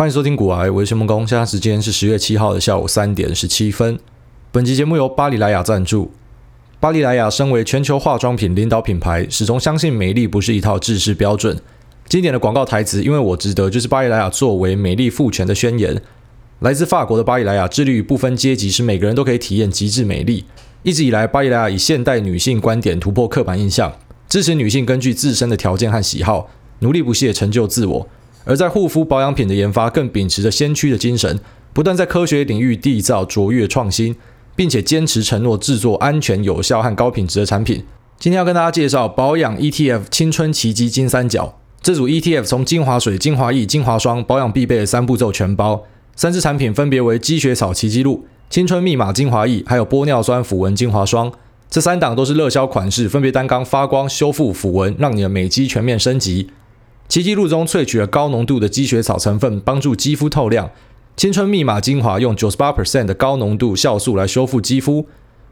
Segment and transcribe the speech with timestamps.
[0.00, 1.28] 欢迎收听股癌，我是谢孟恭。
[1.28, 3.98] 现在时间是十月七号的下午三点十七分。
[4.50, 6.10] 本期节目由巴黎莱雅赞助。
[6.80, 11.54] 巴黎莱雅身为全球化妆品领导品牌，始终相信美丽不是一套制式标准。
[12.08, 16.00] 经典的广告台词“因为我值得”就是巴黎莱雅作为美丽赋权的宣言。
[16.60, 20.46] 来自法国的巴黎莱雅致力于不分阶级，使每个人都可以体验极致美丽。
[20.82, 23.92] 一直以来，巴黎莱雅以现代女性观点突破刻板印象，
[24.30, 26.48] 支持女性根据自身的条件和喜好，
[26.78, 28.08] 努力不懈成就自我。
[28.50, 31.38] 而在护肤保养品的研发，更秉持着先驱的精神，
[31.72, 34.16] 不断在科学领域缔造卓越创新，
[34.56, 37.84] 并且坚持承诺制作安全、有效和高品质的产品。
[38.18, 41.60] 今天要跟大家介绍保养 ETF 青春奇迹金三角。
[41.80, 45.84] 这组 ETF 从精华水、精华液、精华霜保养必备的三步骤全包。
[46.16, 51.30] 三支产品分别为积雪草奇迹露、青春密码精华液，还有玻尿酸抚纹精华霜。
[51.70, 56.50] 这三档都是热销款式，分别单缸发光、修复、抚纹，让你的美肌全面升级。
[57.10, 60.70] 奇迹露中萃取了高浓度的积雪草成分，帮助肌肤透亮。
[61.16, 65.06] 青春密码精华用九十八 percent 的高浓度酵素来修复肌肤。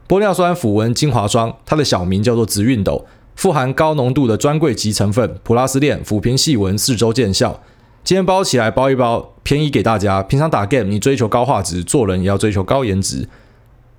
[0.07, 7.61] 玻尿酸抚纹精华霜，它的小名叫做紫熨斗，富含高浓度的专柜级成分普拉斯链，抚平细纹，四周见效。
[8.05, 10.23] 今天包起来包一包，便宜给大家。
[10.23, 13.27] 平常打 game 你追求高画质，做人也要追求高颜值。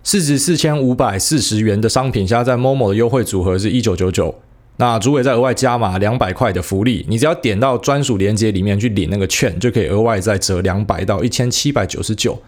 [0.03, 4.37] 市值四千五百四十元的商品，现在在 Momo 的优惠组合是一九九九。
[4.81, 12.41] 那主委再额外加码两百块的福利，你只要点到专属链接里面去领那个券，就可以额外再折两百到一千七百九十九。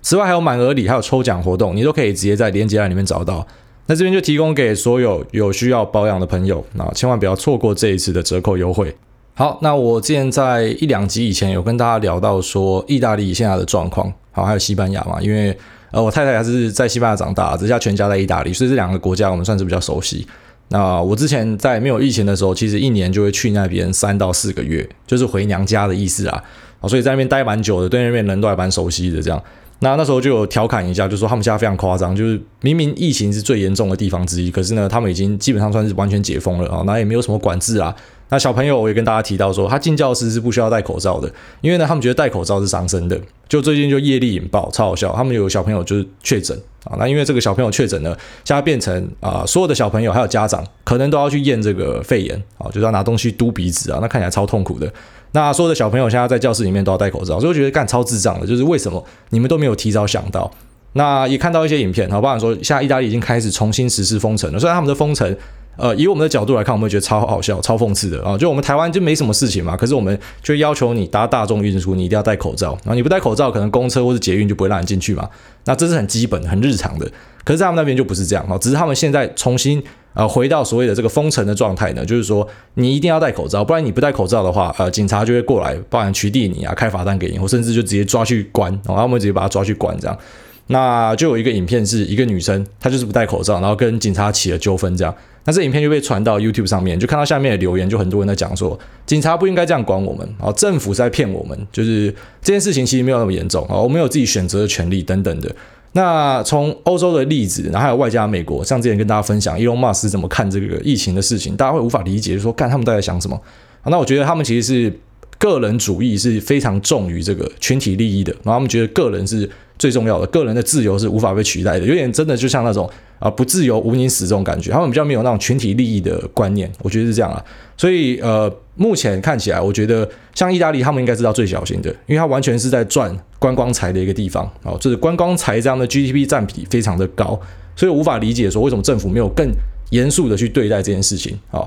[0.00, 3.44] 此外还有满额礼，还有抽奖活动，你都可以直接在链接栏里面找到。
[3.86, 8.94] 那这边就提供给所有有需要保养的朋友，那千万不要错过这一次的折扣优惠。
[9.34, 15.58] 好，那我之前在一两集以前有跟大家聊到说，意大利现在的状况，好，还有西班牙嘛，因为
[15.90, 20.24] 呃我太太还是在西班牙长大，这下全家在意大利，所以这两个国家我们算是比较熟悉。
[20.70, 26.42] 那我之前在没有疫情的时候，其实一年就会去那边三到四个月，就是回娘家的意思啊。
[26.80, 29.20] 啊，所以在那边待蛮久的，对那边人都还蛮熟悉的。
[29.20, 29.42] 这样，
[29.80, 37.94] 那那时候就有调侃一下，就说他们家非常夸张，就是明明疫情是最严重的地方之一，可是呢，他们已经基本上算是完全解封了啊，那也没有什么管制啊。
[38.30, 41.30] 那小朋友我也跟大家提到说，他进教室是不需要戴口罩的，
[41.60, 43.20] 因为呢，他们觉得戴口罩是伤身的。
[43.48, 46.56] 就最近就业力引爆，超好笑，他们有小朋友就是确诊。
[46.84, 54.90] 啊，那因为这个小朋友确诊呢，现在变成啊、所有的小朋友还有家长可能都要去验这个肺炎啊，就是要拿东西嘟鼻子啊，那看起来超痛苦的。
[55.32, 60.50] 那所有的小朋友现在在教室里面都要戴口罩，所以我觉得干超智障的，就是为什么你们都没有提早想到？
[60.92, 65.36] 那也看到一些影片，好，包含说现在意大利已经开始重新实施封城了，虽然他们的封城。
[65.76, 68.36] 呃，以我们的角度来看，我们会觉得超好笑、超讽刺的啊！
[68.36, 72.72] 就我们台湾就没什么事情嘛，可是我们就要求你搭大众运输，你一定要戴口罩。
[72.84, 75.26] 然后你不戴口罩，可能公车或是捷运就不会让你进去嘛。
[75.64, 77.10] 那这是很基本、很日常的。
[77.44, 79.82] 可是他们那边就不是这样哈，只是他们现在重新
[80.12, 90.18] 呃回到所谓的这个封城的状态呢，就是说你一定要戴口罩，不然你不戴口罩的话，呃，警察就会过来，包含取缔你啊，开罚单给你，或甚至就直接抓去关，然后他们直接把他抓去关这样。
[90.66, 95.12] 那就有一个影片是一个女生，她就是不戴口罩，然后跟警察起了纠纷，这样。
[95.44, 105.54] 那这影片就被传到 YouTube 上面，就看到下面的留言，就很多人在讲说，警察不应该这样管我们啊，政府在骗我们，就是这件事情其实没有那么严重啊，我们有自己选择的权利等等的。
[105.92, 113.40] 那从欧洲的例子，然后还有外加美国，像之前跟大家分享伊隆马斯怎么看这个疫情的事情，大家会无法理解，就是说看他们都在想什么。
[113.86, 115.00] 那我觉得他们其实是
[115.40, 119.50] 个人主义是非常重于这个群体利益的，然后他们觉得个人是。
[119.80, 122.86] 最重要的，个人的自由是无法被取代的，有点真的就像那种
[123.18, 127.42] 啊、不自由无宁死这种感觉，他们比较没有那种群体利益的观念，我觉得是这样啊。
[127.78, 137.40] 所以呃，目前看起来，我觉得像意大利，他们应该知道最小心的，因为它完全是在赚观光财的一个地方啊，就是观光财这样的 GDP 占比非常的高，
[137.74, 139.50] 所以我无法理解说为什么政府没有更
[139.88, 141.66] 严肃的去对待这件事情啊。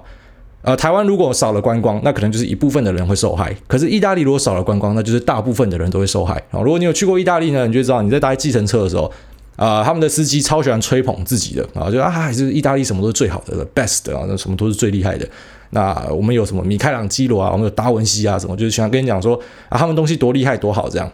[0.64, 3.54] 呃，台湾如果少了观光，那可能就是一部分的人会受害。
[3.68, 6.62] 可是意大利如果少了观光，那就是大部分的人都会受害啊。
[6.62, 9.12] 如果你有去过意大利呢，你就知道你在搭计程车的时候，
[9.58, 15.28] 啊、他们的司机超喜欢吹捧自己的啊，就啊，还是意大利什么都是最好的 best 啊，那什么都是最厉害的。
[15.72, 19.38] 那我们有什么米开朗基罗啊，我们有达文西啊，什么就是喜欢跟你讲说
[19.68, 21.12] 啊，他们东西多厉害多好这样。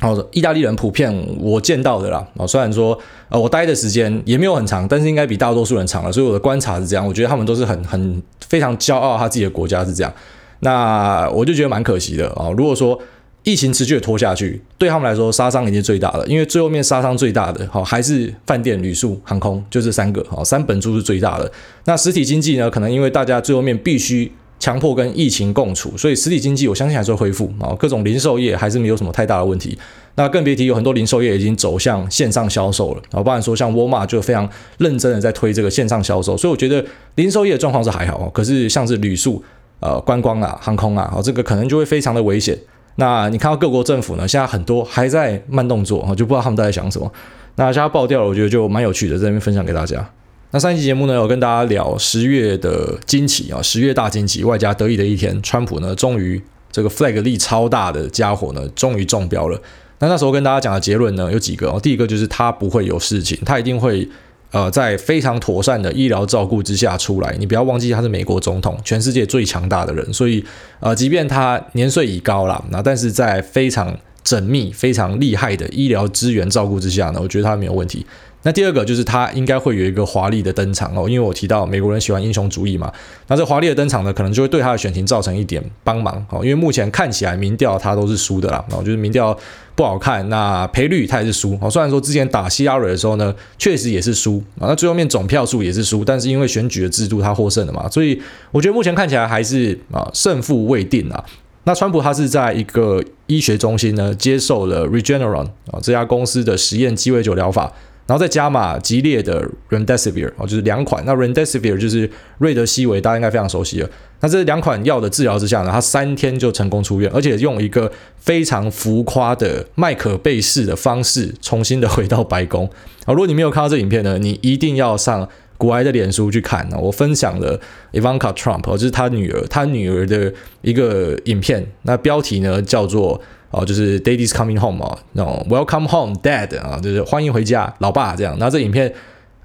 [0.00, 2.98] 哦，意大利人普遍我见到的啦，啊，虽然说
[3.28, 10.12] 呃我待的时间也没有很长，但是应该比大多数人长了，所以我的观察是这样，我觉得他们都是很很非常骄傲，他自己的国家是这样。
[10.60, 12.50] 那我就觉得蛮可惜的啊。
[12.56, 12.98] 如果说
[13.44, 21.50] 疫情持续的拖下去，对他们来说杀伤已经最大了，因为最后面杀伤最大的哈还是饭店、旅宿、航空，就这三个啊，三本柱是最大的。
[21.84, 24.32] 那实体经济呢，可能因为大家最后面必须。
[24.64, 29.78] 强迫跟疫情共处，所以实体经济我相信还是会恢复啊，各种零售业还是没有什么太大的问题。
[30.14, 36.82] 那更别提有很多零售业已经走向线上销售了啊，不然说像沃尔玛就非常认真的在推这个线上销售，所以我觉得
[37.16, 38.26] 零售业的状况是还好。
[38.30, 39.44] 可是像是旅宿、
[39.80, 42.58] 呃观光啊、航空啊，这个可能就会非常的危险。
[42.96, 47.12] 那你看到各国政府呢，现在很多还在慢动作啊，就不知道他们在想什么。
[47.56, 50.08] 那现在爆掉了，我觉得就蛮有趣的，在这边分享给大家。
[50.54, 56.40] 那上一期节目呢，有跟大家聊十月的惊奇啊，十月大惊奇，外加得意的一天，川普呢，终于
[56.70, 59.60] 这个 flag 力超大的家伙呢，终于中标了。
[59.98, 64.08] 那那时候跟大家讲的结论呢，有几个哦，第一个就是他不会有事情，他一定会。
[64.52, 70.44] 呃，在非常妥善的医疗照顾之下出来，你不要忘记他是美国总统，全世界最强大的人，所以
[70.78, 78.06] 呃，即便他年岁已高了，那但是在非常缜密、非常厉害的医疗资源照顾之下呢，我觉得他没有问题。
[78.44, 82.92] 那第二个就是他应该会有一个华丽的登场哦，因为我提到美国人喜欢英雄主义嘛，
[83.26, 89.36] 那这华丽的登场呢，可能就会对他的选情造成一点帮忙哦，因为目前看起来民调他都是输的啦，哦，就是民调
[89.74, 91.70] 不好看，那赔率他也是输哦。
[91.70, 98.20] 虽然说之前打希拉蕊的时候呢，确实也是输啊，那最后面总票数也是输，但是因为选举的制度他获胜了嘛，所以
[98.52, 101.24] 我觉得目前看起来还是啊胜负未定啊。
[101.64, 107.72] 那川普他是在一个医学中心呢接受了 Regeneron 啊这家公司的实验鸡尾酒疗法。
[108.06, 111.02] 然后再加码激烈的 Remdesivir 哦，就是两款。
[111.06, 113.88] 那 Remdesivir 就是瑞德西韦，大家应该非常熟悉了。
[114.20, 122.68] 那这两款药的治疗之下呢，他三天就成功出院，而且用一个非常浮夸的麦可贝式的方式，重新的回到白宫。
[123.06, 126.68] 啊， 如果你没有看到这影片呢，你一定要上股癌的脸书去看。
[126.78, 127.58] 我分享了
[127.92, 131.66] Ivanka Trump，就是他女儿，他女儿的一个影片。
[131.82, 133.20] 那标题呢叫做。
[133.54, 138.36] 哦，就是 Daddy's coming home 啊，那种 Welcome home, Dad 啊，就是欢迎回家，老爸这样。
[138.40, 138.92] 那这影片，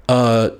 [0.06, 0.50] 呃，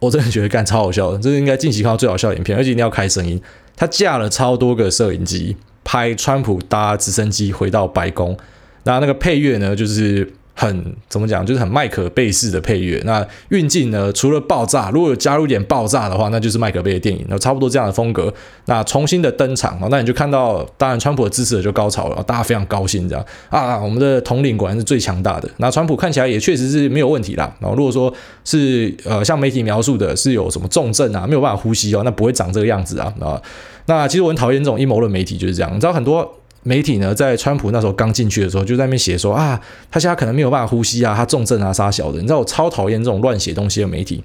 [0.00, 3.40] 我真的觉得干超好笑的，这是应该近期看到最好笑的影片，而且一定要开声音。
[3.76, 8.36] 他架了超多个摄影机拍川普搭直升机回到白宫，
[8.82, 10.32] 那那个配乐呢，就是。
[10.60, 13.00] 很怎么讲，就是很麦可贝式的配乐。
[13.04, 17.24] 那运镜呢，除了爆炸，如果有加入一点爆炸的话，那就是麦可贝的电影。
[17.28, 18.34] 那差不多这样的风格。
[18.64, 25.48] 那重新的登场，那你就看到，当然川普的支持者就高潮了，大家非常高兴，这样啊，我们的统领果然是最强大的。
[25.58, 27.54] 那川普看起来也确实是没有问题啦。
[27.60, 28.12] 然后如果说
[28.44, 33.40] 是呃像媒体描述的是有什么重症啊，没有办法呼吸哦，那不会长这个样子啊啊。
[33.86, 36.34] 那其实我很讨厌这种阴谋论媒体就是这样，你知道很多。
[36.62, 39.60] 媒体呢，在川普那时候刚进去的时候，就在那边写说啊，
[39.90, 42.18] 他现在可能没有办法呼吸啊，他重症啊，杀小的。
[42.20, 44.22] 你知道我超讨厌这种乱写东西的媒体。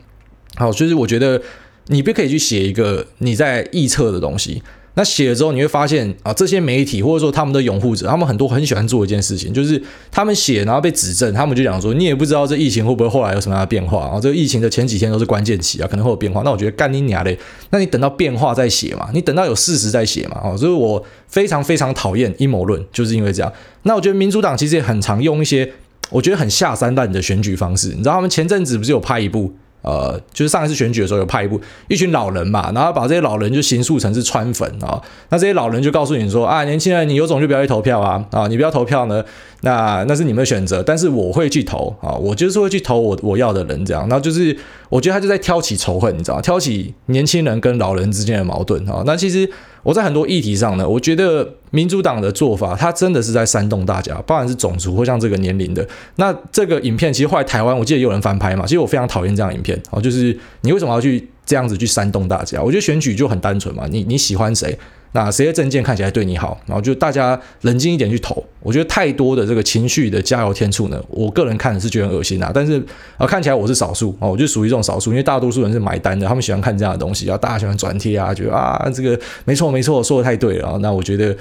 [0.55, 1.41] 好，就是我觉得
[1.87, 4.61] 你不可以去写一个你在臆测的东西。
[4.95, 9.81] 那写了之后，你会发现啊，这些媒体或者说他们的拥护者，他们很多很喜欢做一件事情，就是
[10.11, 14.19] 他们写然后被指正，他们就讲说，你也不知道这疫情会不会后来有什么样的变化啊？
[14.19, 16.43] 这个疫情的前几天都是关键期啊，可能会有变化。
[16.43, 17.37] 那我觉得干你娘嘞，
[17.71, 20.39] 那你等到变化再写嘛，你等到有事实再写嘛。
[20.43, 23.51] 哦，所以我非常非常讨厌阴谋论，就是因为这样。
[23.83, 25.67] 那我觉得民主党其实也很常用一些
[26.11, 29.51] 我觉得很下三滥的选举方式，你知道他们前阵子不是有拍一部？
[29.83, 34.99] 呃，就是上一次选举的时候有派一部一群老人嘛，然后把这些老人就形塑成是川粉啊，
[35.29, 39.23] 那这些老人就告诉你说啊，年轻人你有种就不要去投票啊啊，你不要投票呢，
[39.61, 44.57] 那那是你们的选择，但是我会去投啊，我就是会去投我我要的人这样，然后就是
[44.89, 46.41] 我觉得他就在挑起仇恨，你知道吗？
[46.41, 49.49] 挑起年轻人跟老人之间的矛盾啊，那其实。
[49.83, 55.87] 我在很多议题上呢，我觉得民主党的做法，它真的是在煽动大家，不管是种族或像这个年龄的。
[56.15, 58.65] 那这个影片其实后来台湾，我记得也有人翻拍嘛。
[58.65, 62.61] 其实我非常讨厌这样影片哦，就是你为什么要去这样子去煽动大家？
[62.61, 64.77] 我觉得选举就很单纯嘛，你你喜欢谁？
[65.13, 68.43] 那谁的证件看起来对你好，然后就大家冷静一点去投。
[68.59, 72.51] 我觉得太多的这个情绪的加油添醋呢，我个人看是觉得很恶心啊。
[72.53, 72.83] 但是
[73.17, 80.77] 啊，看起来我是少数啊，我就属于这种少数，因为大多数人是买单的，他们喜欢看这样的东西，然后大家喜欢转贴啊，觉得啊这个没错没错，说的太对了。
[80.79, 81.35] 那我觉得，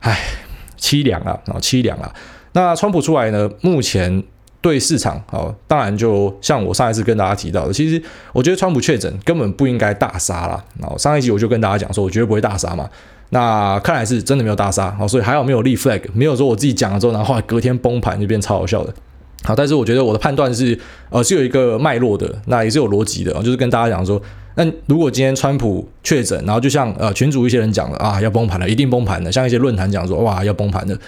[0.00, 0.18] 唉，
[0.80, 2.12] 凄凉啊，啊凄凉啊。
[2.52, 4.24] 那川普出来呢，目前。
[4.60, 10.62] 对市场，哦，当然就像我上一次跟大家提到的，其实我觉得川普确诊根本不应该大杀啦。
[10.80, 12.90] 然后上一集我就跟大家讲说，我绝对不会大杀嘛。
[13.30, 18.94] 那看来是真的没有大杀，啊，所以还好没有立 flag，没有说我自己讲了之后，然后后来隔天崩盘就变超好笑的。
[19.44, 20.78] 好，但是我觉得我的判断是，
[21.10, 24.20] 呃，是有一个脉络的，那也是有逻辑的，就是跟大家讲说，
[24.56, 30.98] 那如果今天川普确诊，然后就像呃群主一些人讲了啊，要崩盘了，一定崩盘的，像一些论坛讲说，哇，要崩盘的。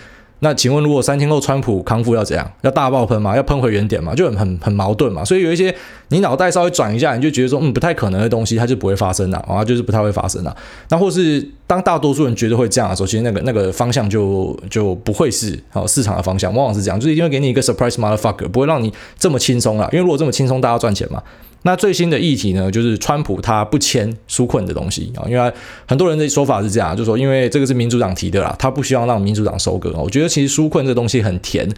[0.43, 2.51] 那请问，如果三天后川普康复要怎样？
[2.63, 3.37] 要大爆喷吗？
[3.37, 4.15] 要喷回原点吗？
[4.15, 5.23] 就很很很矛盾嘛。
[5.23, 5.75] 所以有一些
[6.09, 10.57] 你脑袋稍微转一下，你就觉得说，嗯，不太可能的东西，它就不会发生了啊，就是不太会发生了。
[10.89, 19.89] 那或是当大多数人觉得会这样的时候，其实那个那个方向就就不会是好市场的方向，往往是这样，就是一定会给你一个 surprise motherfucker，不会让你这么轻松了。
[19.93, 21.23] 因为如果这么轻松，大家赚钱嘛。
[21.63, 25.53] 那最新的议题呢，就是川普他不签纾困的东西啊，因为
[25.87, 29.93] 很多人的说法是这样，就说因为这个是民主党提的啦，他不希望让民主党收割。
[29.97, 31.69] 我觉得其实纾困这东西很甜，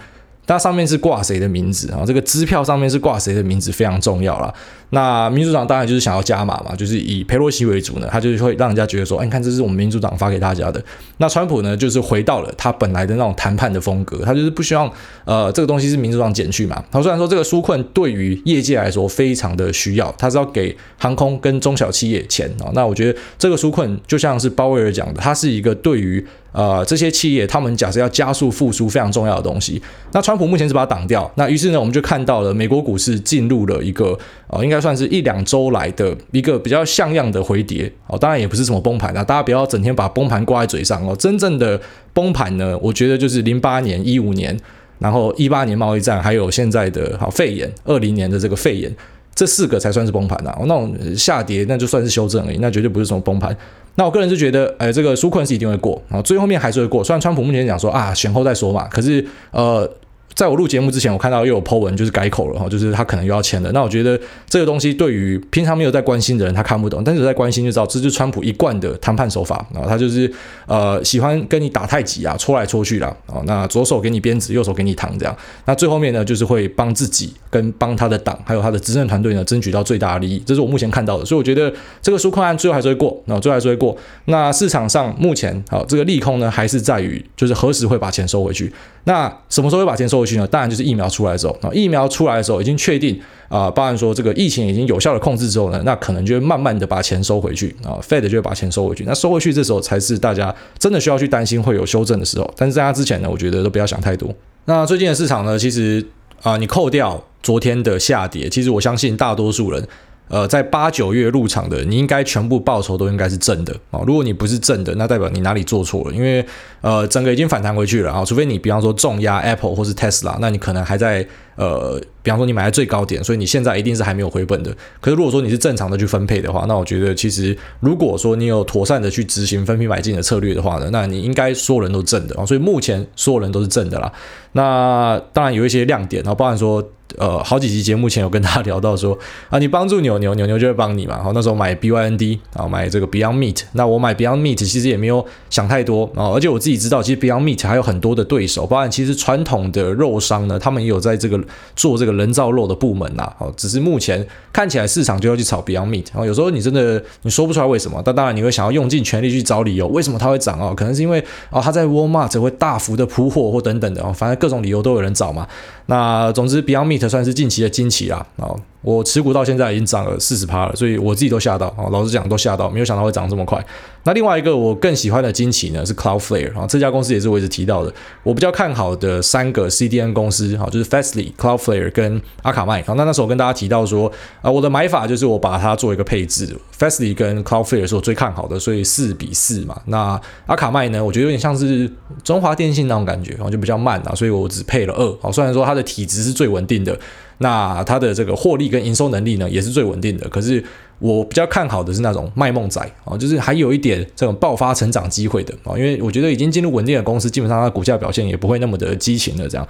[0.47, 2.05] 它上面是挂谁的名字啊？
[2.07, 4.53] 这个支票上面是挂谁的名字非常重要啦。
[4.91, 10.83] 那民主党当然就是想要加码嘛，就是以佩洛西为主呢，他就是会让人家觉得说，哎，你看这是我们民主党发给大家的。
[11.17, 14.93] 那川普呢，就是回到了他本来的那种谈判的风格，他就是不希望
[15.25, 16.85] 呃这个东西是民主党减去嘛。
[16.91, 22.69] 他虽然说这个纾困对于业界来说非常的需要，他是要给航空跟中小企业钱啊。
[22.75, 26.23] 那我觉得这个纾困就像是鲍威尔讲的，它是一个对于
[26.53, 29.83] 呃这些企业他们假设要加速复苏非常重要的东西。
[30.13, 34.19] 那川普目前是把它挡掉，那于是呢，我们就看到了美国股市进入了一个
[34.49, 34.83] 呃应该。
[34.83, 41.15] 算是一两周来的一个比较像样的回跌哦，当然也不是什么崩盘啊，大家不要整天把崩盘挂在嘴上哦。
[41.15, 41.81] 真正的
[42.13, 44.59] 崩盘呢，我觉得就是零八年、一五年，
[44.99, 48.93] 然后一八年贸易战，还有现在的好肺炎，二零年的这个肺炎，
[49.37, 50.59] 这四个才算是崩盘啊。
[50.67, 53.57] 那种下跌那就算是修正而已，那绝对不是什么崩盘。
[53.95, 57.03] 那我个人是觉得，哎，这个纾困是一定会过然后，最后面还是会过。
[57.05, 59.91] 虽然川普目前讲说啊，选后再说嘛，可是呃。
[60.35, 63.71] 在我录节目之前，我看到又有 po 文，就是改口了哈，就是他可能又要签了。
[63.73, 69.85] 那我觉得这个东西对于平常没有在关心的人，他看不懂；但是有在关心就知道，这就是川普一贯的谈判手法啊。
[69.87, 70.33] 他就是
[70.67, 73.43] 呃喜欢跟你打太极啊，戳来戳去啦啊。
[73.45, 75.37] 那左手给你鞭子，右手给你糖这样。
[75.67, 80.43] 那最后面呢，就是会帮自己跟帮他的党还有他的执政团队呢争取到最大的利益。
[80.47, 83.97] 这是我目前看到的，所以我觉得这个纾困案最后还是会过，那最后还是会过。
[84.27, 88.73] 那市场上目前好这个利空呢，还是在于就是何时会把钱收回去。
[89.05, 90.47] 那什么时候会把钱收过去呢？
[90.47, 99.05] 当然就是疫苗出来的时候啊，疫苗出来的时候已经确定啊，包含说这个疫情已经有效的控制之后呢，那可能就会慢慢的把钱收回去啊，Fed 就会把钱收回去。
[99.05, 102.49] 那收回去这时候才是大家真的需要去担心会有修正的时候。
[102.57, 104.33] 但是在它之前呢，我觉得都不要想太多。
[104.67, 106.07] 那最近的市场呢，其实
[106.43, 109.89] 啊，你扣掉昨天的下跌，其实我相信大多数人。
[110.33, 114.01] 呃，在八九月入场的，你应该全部报酬都应该是正的啊。
[114.07, 116.45] 如果你不是正的，那代表你哪里做错了，因为
[116.81, 118.25] 呃，整个已经反弹回去了啊。
[118.25, 121.25] 除非你比方说重压 Apple 或是 Tesla，那你可能还在
[121.57, 122.01] 呃。
[122.25, 124.73] 比方说你买在最高点，所以你现在一定是还没有回本的。
[125.01, 132.47] 可是如果说你是正常的去分配的话，那我觉得其实如果说你有妥善的去执行分批买进的策略的话呢，那你应该所有人都正的啊。
[132.47, 134.13] 所以目前所有人都是正的啦。
[134.53, 136.81] 那当然有一些亮点啊，包含说
[137.19, 139.19] 呃好几集节目前有跟大家聊到说
[139.51, 141.21] 啊，你帮助牛牛，牛牛就会帮你嘛。
[141.21, 151.37] 好，那时候买 BYND 啊，买这个 Beyond Meat，那我买 Beyond Meat 其实也没有想太多啊，而且我自己知道，其实 Beyond Meat 还有很多的对手，包含其实传统的肉商呢，他们也有在这个
[151.75, 152.13] 做这个。
[152.13, 160.75] 人造肉的部门呐，哦，只是目前看起来市场就要去炒 Beyond Meat，然后有时候你真的你说不出来为什么，但当然你会想要用尽全力去找理由，为什么它会涨啊？
[160.77, 165.49] 可能是因为哦，它在 Walmart 会大幅的铺货或等等的哦，反正各种理由都有人找嘛。
[165.87, 168.61] 那总之 Beyond Meat 算是近期的惊奇啦，哦。
[168.83, 171.87] 我持股到现在已经涨了四十趴了，所以我自己都吓到啊！
[171.91, 173.65] 老实讲都吓到，没有想到会涨这么快。
[174.05, 182.83] 那另外一个我更喜欢的惊奇呢是 Cloudflare 啊，这家公司也是我一直提到的，我比较看好的三个 CDN 公司哈，就是 Fastly、Cloudflare 跟阿卡麦。
[182.83, 184.11] 好，那那时候跟大家提到说
[184.41, 189.81] 啊，我的买法就是我把它做一个配置，Fastly 跟 Cloudflare 是我最看好的，所以四比四嘛。
[189.87, 191.89] 那阿卡麦呢，我觉得有点像是
[192.25, 195.17] 中华电信那种感觉，然后就比较慢啊，所以我只配了二。
[195.21, 196.99] 好，虽然说它的体质是最稳定的。
[197.43, 200.27] 那它的这个获利跟营收能力呢，也是最稳定的。
[200.29, 200.65] 可是
[201.01, 209.49] 我比较看好的是那种卖梦仔啊，就是还有一点这种爆发成长机会的啊，因为我觉得已经进入稳定的公司，基本上它股价表现也不会那么的激情了。
[209.49, 209.69] 这样，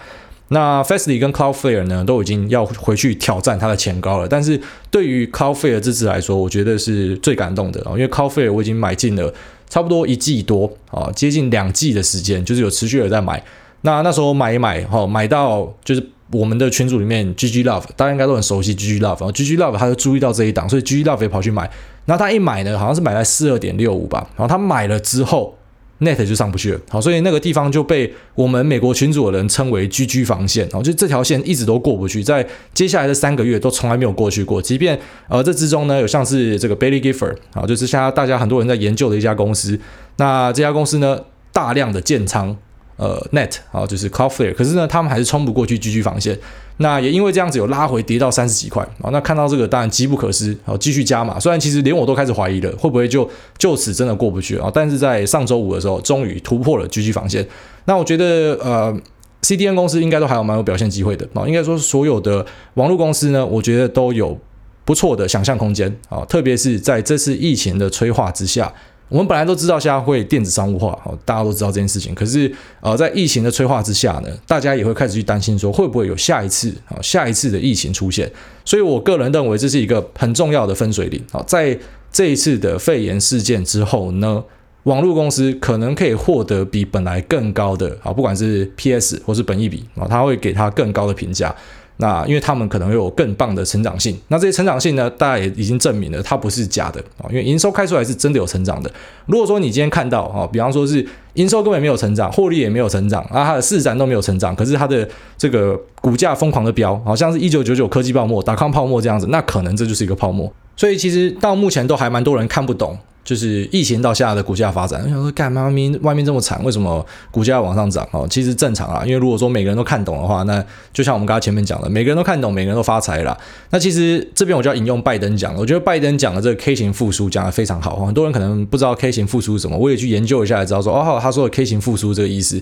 [0.48, 4.28] 那 Fastly 跟 Cloudflare 呢，都已经要回去挑战它的前高了。
[4.28, 4.60] 但是
[4.90, 9.32] 对于 Cloudflare 这次来说，我觉得是最感动的啊，因为 Cloudflare 我已经买进了
[9.70, 13.42] 差不多一季多啊，接近两季的时间，就是有持续的在买。
[13.80, 16.06] 那那时候买一买哈，买到就是。
[16.32, 21.70] 我们的群组里面，GG Love 大家应该都很熟悉 GG Love，然后 GG Love 他就注意到这一档，所以 GG Love 也跑去买。
[22.06, 24.26] 然后他一买呢，好像是买在四二点六五吧。
[24.36, 25.56] 然后他买了之后
[26.00, 26.80] ，Net 就上不去了。
[26.88, 30.64] 好，所以那个地方就被我们美国群组的人称为 GG 防线。
[30.64, 34.60] 然后就这条线一直都过不去，在接下来的三个月都从来没有过去过。
[34.60, 34.98] 即便
[35.28, 39.78] 呃这之中呢，有像是这个 Bailey Gifford 啊，就是现在大家很多人在研究的一家公司。
[40.16, 41.20] 那这家公司呢，
[41.52, 42.56] 大量的建仓。
[43.02, 46.38] 呃，Net 啊，就是 Cloudflare，可是呢，他们还是冲不过去 GG 防线。
[46.76, 49.10] 那也因为这样子有拉回跌到三十几块啊。
[49.10, 51.38] 那看到这个当然机不可失，好继续加码。
[51.38, 53.28] 虽然其实连我都开始怀疑了，会不会就
[53.58, 54.70] 就此真的过不去啊？
[54.72, 57.44] 但是在上周五的时候，终于突破了 GG 防线。
[57.86, 58.96] 那我觉得呃
[59.42, 61.44] ，CDN 公司应该都还有蛮有表现机会的啊。
[61.46, 64.38] 应该说所有的网络公司呢，我觉得都有
[64.84, 68.72] 不错的想象空间啊，特别是在这次疫情的催化之下。
[69.12, 72.14] 我们本来都知道现在会电子商务化，大家都知道这件事情。
[72.14, 72.50] 可是，
[72.80, 78.32] 呃，在疫情的催化之下呢，大家也会开始去担心说，会不会有下一次啊，下一次的疫情出现？
[78.64, 81.44] 所以我个人认为这是一个很重要的分水岭啊。
[81.46, 81.78] 在
[82.10, 84.42] 这一次的肺炎事件之后呢，
[84.84, 91.54] 网络公司可能可以获得比本来更高的啊，不管是 PS 或是本益比啊，他会给他更高的评价。
[91.98, 98.90] 那因为他们可能会有更棒的成长性，那这些成长性呢，大家也已经证明了它不是假的啊，因为营收开出来是真的有成长的。
[99.26, 105.08] 如果说你今天看到啊，比方说是营收根本没有成长，获利也没有成长，啊，它的市占都没有成长，可是它的
[105.38, 110.52] 这个股价疯狂的飙，好像是一九九九科技泡沫、达康泡沫这样子，那可能这就是一个泡沫。
[110.76, 112.98] 所以其实到目前都还蛮多人看不懂。
[113.24, 118.06] 就是疫情到现在的股价发展，我想说，干妈咪外面这么惨，为什么股价往上涨？
[118.10, 123.38] 哦，其实正常啊，因为如果说每个人都看懂的话，那就像我们刚才前面讲的，每个人都看懂，每个人都发财了。
[123.70, 128.04] 那其实这边我就要引用拜登讲，我觉得拜登讲的这个 K 型复苏讲的非常好。
[128.04, 132.60] 很多人可能不知道 K 型复苏是什么，我也去研究一下才知道说，哦，他说的 K 型复苏这个意思。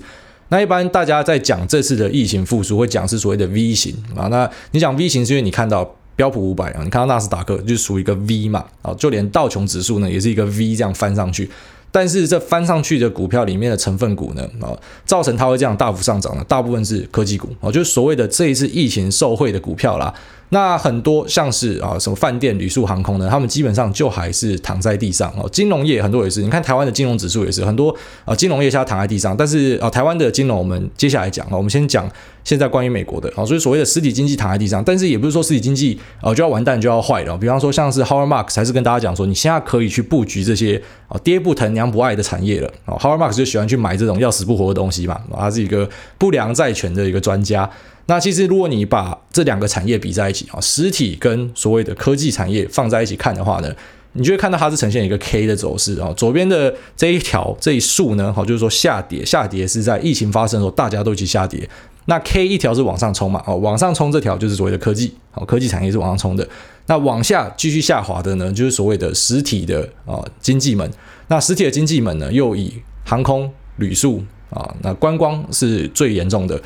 [0.50, 4.28] 那一般大家在讲这次的疫情复苏，会讲是所谓的 V 型啊。
[4.28, 5.96] 那你讲 V 型是因为你看到。
[6.20, 11.50] 标普五百啊，你看到纳斯达克就属于一个 V 嘛，啊，就连道琼指数呢也是一个 V 这样翻上去，
[11.90, 14.68] 但是这翻上去的股票里面的成分股呢，啊，
[15.06, 20.12] 造成它会这样大幅上涨的，大部分是科技股啊，就是所谓的这一次疫情受惠的股票啦。
[20.52, 25.48] 那很多像是啊什么饭店、旅宿、航空呢，他们基本上就还是躺在地上哦。
[25.50, 29.36] 金融业很多也是，你看台湾的金融指数也是很多啊，金融业现在躺在地上。
[29.36, 32.10] 但是啊，台湾的金融我们接下来讲啊，我们先讲
[32.42, 37.38] 现在关于美国的啊，所以所谓的实体经济躺在地上，但是也不是说实体经济啊就要完蛋就要坏了。
[37.38, 42.98] 比方说像是 Howard Marks 还是跟大家讲说，你现在可以去布局这些啊爹不疼娘不爱的产业了啊。
[42.98, 45.88] Howard Marks 就喜欢去买这种要死不活的东西嘛，他是一个
[46.18, 47.70] 不良债权的一个专家。
[48.10, 53.72] 那其实，如果你把这两个产业比在一起啊，实体跟所谓的科技产业放在一起看的话呢，
[54.14, 56.12] 你就会看到它是呈现一个 K 的走势啊。
[56.16, 61.70] 左边的这一条这一竖呢，好，就是说下跌，下跌是在疫情发生的时候大家都一起下跌。
[62.06, 66.44] 那 K 一条是往上冲嘛，哦，往上冲这条就是所谓的科技，好，科技产业是往上冲的。
[66.86, 70.90] 那往下继续下滑的呢，就是所谓的实体的啊经济门。
[71.28, 72.74] 那实体的经济门呢，又以
[73.04, 76.60] 航空、旅宿啊，那观光是最严重的。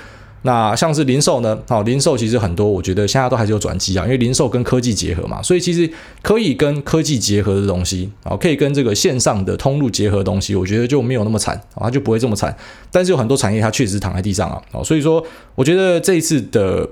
[0.47, 1.59] 那像是零售呢？
[1.67, 12.55] 好，零售其实很多，我觉得现在都还是有转机啊，因为零售跟科技结合嘛，所以其实可以跟科技结合的东西啊，可以跟这个线上的通路结合的东西，我觉得就没有那么惨啊，它就不会这么惨。
[12.93, 15.25] 但是有很多产业它确实躺在地上啊，所以说
[15.55, 16.87] 我觉得这一次的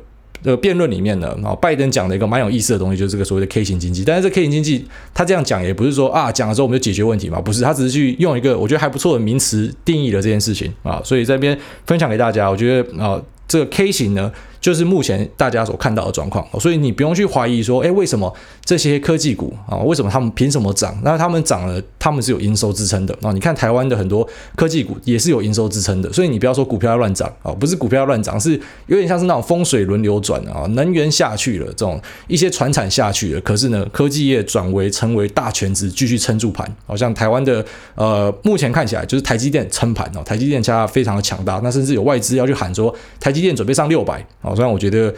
[0.44, 4.02] 呃辩论里面呢，啊，拜登讲的一个蛮有意思的东西，就是这个所谓的 K 型经济。
[4.02, 13.20] 但是这 K 型经济，他这样讲也不是说啊，讲了之后我们就解决问题嘛，不是，他只是去用一个我觉得还不错的名词定义了这件事情啊，所以在这边分享给大家，我觉得啊。
[13.52, 18.32] 这个 K 型呢，就是目前大家所看到的状况，所以你不用去怀疑说，哎，为什么
[18.64, 20.96] 这些科技股啊，为什么他们凭什么涨？
[21.02, 23.32] 那他们涨了，他们是有营收支撑的啊。
[23.32, 28.52] 你看台湾的很多科技股也是有营收支撑的，所以你不要说股票要乱涨啊，不是股票要乱涨，是
[28.86, 30.64] 有点像是那种风水轮流转啊。
[30.70, 36.64] 能源下去了，这种一些传产下去了，可是呢，科技业转为成为大权值，继续撑住盘。
[36.86, 37.64] 好像台湾的
[37.96, 45.12] 呃，目前看起来就是台积电撑盘哦，台积电家非常的强大，那甚至有外资要去喊说台积电准备上六百啊，虽然我觉得。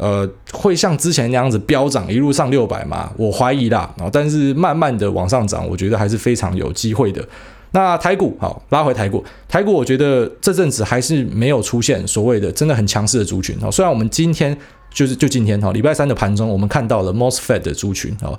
[0.00, 3.10] 呃，会像之前那样子飙涨一路上六百吗？
[3.16, 3.92] 我怀疑啦。
[3.98, 7.20] 啊，但是慢慢的往上涨，我觉得还是非常有机会的。
[7.72, 13.68] 那台股好，拉回台股，台股我觉得这阵子还是没有出现所谓的真的很强势的族群啊。
[13.68, 14.56] 虽然我们今天
[14.94, 18.38] 就是就今天哈，礼拜三的盘中我们看到了 MOSFET 的族群哦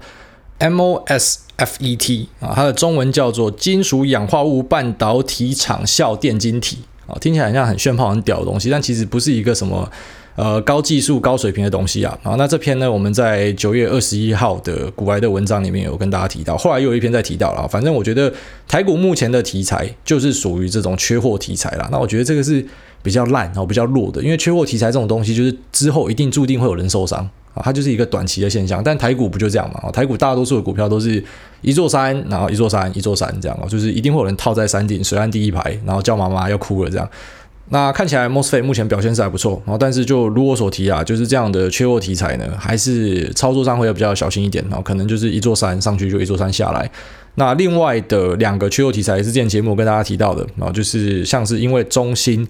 [0.59, 9.91] ，M O S F E T 啊，它的中文叫做金属氧化物半导体场效电晶体啊，听起来好像很炫炮很屌的东西，但其实不是一个什么。
[10.39, 17.67] 呃，高技术、高水平的东西啊，好，那这篇呢，我们在九月二十一号的股癌的文章里面有跟大家提到，后来又有一篇再提到了。
[17.67, 18.31] 反正我觉得
[18.65, 21.89] 台股目前的题材就是属于这种缺货题材啦。
[21.91, 22.65] 那我觉得这个是
[23.03, 28.81] 比较烂，然后比较弱的，因为缺货题材这种东西，就是之后一定注定会有人受伤啊，它就是一个短期的现象。
[28.81, 29.91] 但台股不就这样嘛？
[29.91, 31.21] 台股大多数的股票都是
[31.59, 37.05] 一座山，然后一座山，一座山这样，就是一定会有人套在山顶，水岸第一排，然后叫妈妈要哭了这样。
[37.71, 46.89] 那看起来 MOSFET 目前表现是还不错，然后但是就如我所提啊，就是这样的缺货题材呢，还是操作上会要比较小心一点，然后可能就是一座山上去就一座山下来。
[47.35, 52.45] 那另外的两个缺货题材也是之前节目跟大家提到的，然后就是像是因为中芯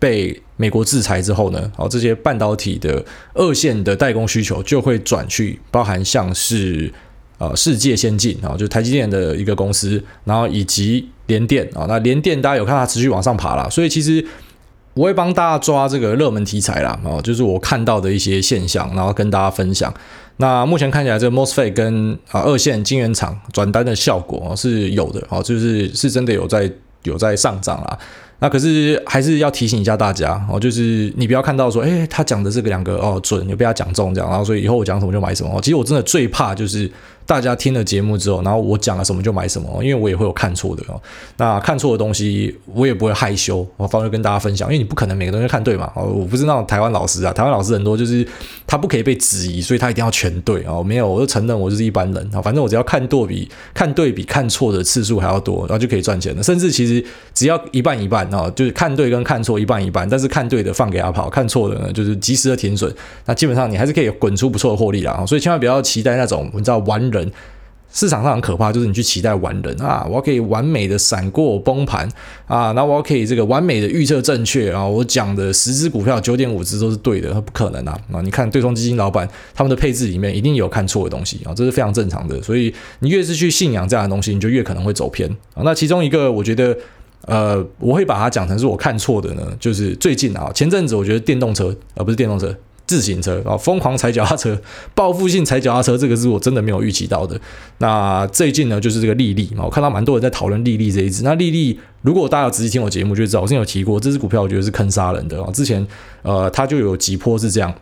[0.00, 6.92] 被美国制裁之后呢，然后这些半导体的二线的代工需求就会转去包含像是
[7.38, 14.26] 呃世界先进啊，就台积电的一个公司，然后以及联电啊，那联电大家有看它持续往上爬啦，所以其实。
[14.94, 19.92] 我会帮大家抓这个热门题材啦，哦，就是我看到的一些现象，然后跟大家分享。
[20.38, 26.70] 那目前看起来，这个 MOSFET 跟啊二线晶圆厂转单的效果是有的，哦，就是是真的有在
[27.02, 27.98] 有在上涨啦。
[28.40, 35.60] 那可是还是要提醒一下大家，哦，就是你不要看到说，诶，他讲的这个两个哦准，你不要讲中这样，然后所以以后我讲什么就买什么。
[35.60, 36.90] 其实我真的最怕就是
[37.26, 41.00] 大家听了节目之后，然后我讲了什么就买什么，因为我也会有看错的哦。
[41.36, 45.90] 那看错的东西，我也不会害羞，我反而跟大家分享，因为你不可能每个东西看对嘛。
[45.94, 48.26] 哦，我不是那种台湾老师啊，台湾老师很多就是
[48.66, 50.82] 他不可以被质疑，所以他一定要全对哦。
[50.82, 52.42] 没有，我就承认我就是一般人啊。
[52.42, 56.42] 反正我只要看对比看对比看错的次数还要多，然后就可以赚钱了。
[56.42, 62.94] 甚至其实只要一半一半哦，就是看对跟看错一半一半，但是看对的放给他跑，看错的呢就是及时的停损。
[63.24, 65.24] 那基本上你还是可以滚出不错的获利啦。
[65.26, 67.32] 所以千万不要期待那种你知道玩人。
[67.96, 72.08] 市场上很可怕，就是你去期待完人啊，我可以完美的闪过崩盘
[72.48, 78.20] 啊，那我可以这个完美的预测正确啊，我讲的十只股票九点五只都是对的，不可能啊啊！
[78.20, 82.42] 你看对冲基金老板他们的配置里面一定有看错的东西啊，这是非常正常的。
[82.42, 85.62] 所以你越是去信仰这样的东西，你就越可能会走偏啊。
[85.64, 86.76] 那其中一个我觉得，
[87.26, 92.52] 呃，我会把它讲成是我看错的呢，就是最近啊，前阵子我觉得电动车而不是电动车。
[92.86, 94.60] 自行车啊，疯狂踩脚踏车，
[94.94, 97.40] 报复性踩脚踏车，这个是我真的没有预期到的。
[97.78, 101.22] 那最近呢，就是这个利利嘛，我看到蛮多人在讨论利利这一只。
[101.22, 105.50] 那利利，如果大家有仔细听我节目，就知道我之前有提过，这支股票我觉得是坑杀人的啊。
[105.52, 105.86] 之前
[106.22, 107.74] 呃，它就有几波是这样，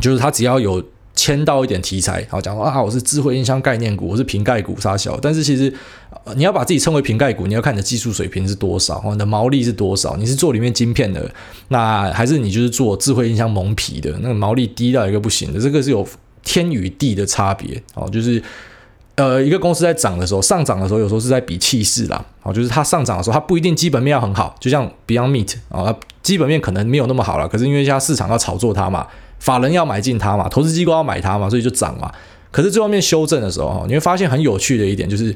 [0.00, 0.82] 就是它只要有。
[1.18, 5.18] 签到一点题材，好讲说啊，我是智慧音箱概念股，我是瓶盖股杀小。
[5.20, 5.72] 但是其实，
[6.36, 10.16] 你要把自己称为瓶盖股，你要看你的技术水平是多少，你的毛利是多少。
[10.16, 11.28] 你是做里面晶片的，
[11.70, 16.06] 那还是你就是做智慧音箱蒙皮的，那个毛利低到一个不行的，这个是有
[16.44, 17.82] 天与地的差别。
[17.94, 18.40] 哦，就是
[19.16, 22.24] 呃，一个公司在涨的时候，上涨的时候，有时候是在比气势啦。
[22.44, 29.04] 哦，就是它上涨的时候，它不一定基本面要很好，就像 Beyond Meat 啊，基本面可能没有那么好了，可是因为现在市场要炒作它嘛。
[29.38, 32.12] 法人要买进它嘛，投资机构要买它嘛，所以就涨嘛。
[32.50, 35.34] 可是最后面修正的时候，你会发现很有趣的一点就是，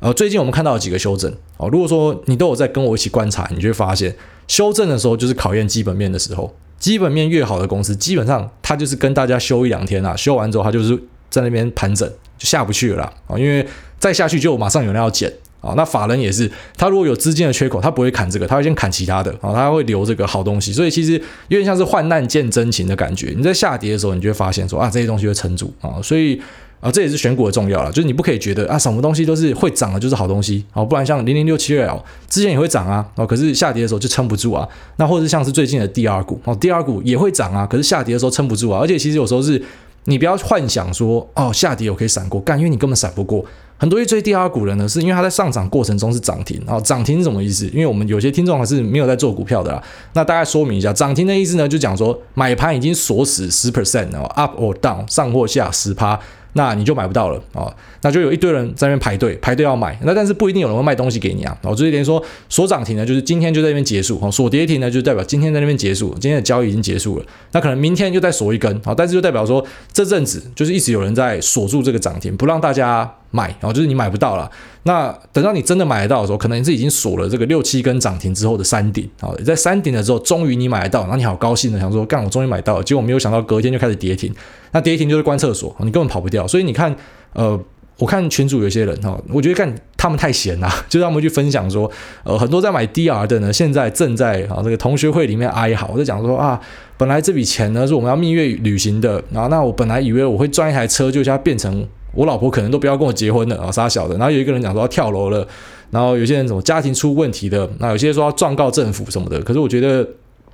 [0.00, 1.68] 呃，最近我们看到有几个修正哦。
[1.68, 4.14] 如果说你都有在跟我一起观察，你就会发现，
[4.48, 6.54] 修正的时候就是考验基本面的时候。
[6.78, 13.64] 基本面越好的公司，基本上它就是跟大家修一两天啊，修完之后它就是在那边盘整，就下不去了啊，因为
[14.00, 15.32] 再下去就马上有人要减。
[15.62, 20.72] 啊，那法人也是，他如果有资金的缺口，他不会砍这个，他会先砍其他的啊，他会留这个好东西。
[20.72, 21.12] 所以其实
[21.48, 23.32] 有点像是患难见真情的感觉。
[23.36, 26.02] 你在下跌的时候，你就会发现说啊，这些东西会撑住啊。
[26.02, 26.38] 所以
[26.80, 34.68] 啊，这也是选股的重要了，就是你不可以觉得啊，什么东西都是会涨的，就是好东西啊，不然像零零六七二 L 之前也会涨啊，哦，可是下跌的时候就撑不住啊。
[34.96, 38.80] 那或者像是最近的第二股哦，第二股也会涨啊，可是下跌的时候撑不住啊。
[38.80, 39.62] 而且其实有时候是
[40.06, 43.44] 你不要幻想说哦，下跌我可以闪过，干，因为你根本闪不过。
[43.82, 47.66] 很多一追第二股人呢，是因为他在上涨过程中是涨停啊，涨停是什么意思？
[47.70, 56.16] 因为我们有些听众还是没有在做股票的啦，那大概说明一下，涨停的意思呢，就讲说买盘已经锁死十 percent 哦，up or down 上或下十趴。
[56.54, 61.56] 那你就买不到了啊、哦，那就有一堆人在那边排队排队要买，那但是不一定有人会卖东西给你啊。
[61.62, 67.24] 哦，所以等于说锁涨停呢，就是今天就在那边结束；哦，锁跌停呢，就代表今天在那边结束，今天的交易已经结束了。
[67.52, 74.50] 那可能明天就再锁一根啊、哦，但是就代表说这阵子就是一直有人在锁住这个涨停，不让大家买，然、哦、后就是你买不到了。
[74.84, 84.34] 那等到你真的买得到的时候，可能你是已经锁了这个六七根涨停之后的山顶啊、在山顶的时候，终于你买得到，那你好高兴的想说，干，我终于买到了，结果没有想到隔天就开始跌停。
[84.72, 86.48] 那跌停就是关厕所，你根本跑不掉。
[86.48, 86.94] 所以你看，
[87.34, 87.58] 呃，
[87.98, 91.88] 我看群主有些人哈，我觉得干他们太闲了， 就让他们去分享说，
[92.24, 96.60] 呃，很多在买 DR 的呢，现在正在啊这个同学会里面哀嚎，我在讲说啊，
[96.96, 104.16] 本来这笔钱呢是我们要蜜月旅行的，然后那我本来以为我会赚一台车，就现在变成我老婆可能都不要跟我结婚了啊，傻小的。
[104.16, 105.46] 然后有一个人讲说要跳楼了，
[105.90, 109.40] 然后有些人什么家庭出问题的，那有些人说要状告政府什么的。
[109.40, 110.08] 可是我觉得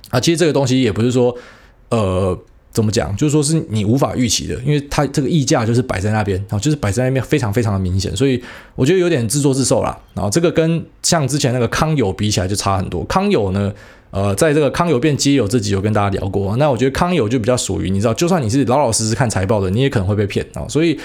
[0.09, 1.35] 啊，其实这个东西也不是说
[1.89, 2.37] 呃。
[2.71, 3.13] 怎么讲？
[3.17, 8.41] 就是说是你无法预期的，因为它这个溢价就是摆在那边啊，就是摆在那边非常非常的明显，所以
[8.75, 9.97] 我觉得有点自作自受啦。
[10.13, 13.03] 然后这个跟像之前那个康友比起来就差很多。
[13.05, 13.73] 康友呢，
[14.11, 20.97] 呃，在这个康友变基友这集有跟大家聊过，那我觉得康友就比较属于你知道，就算你是老老实实看财报的，你也可能会被骗啊，所以。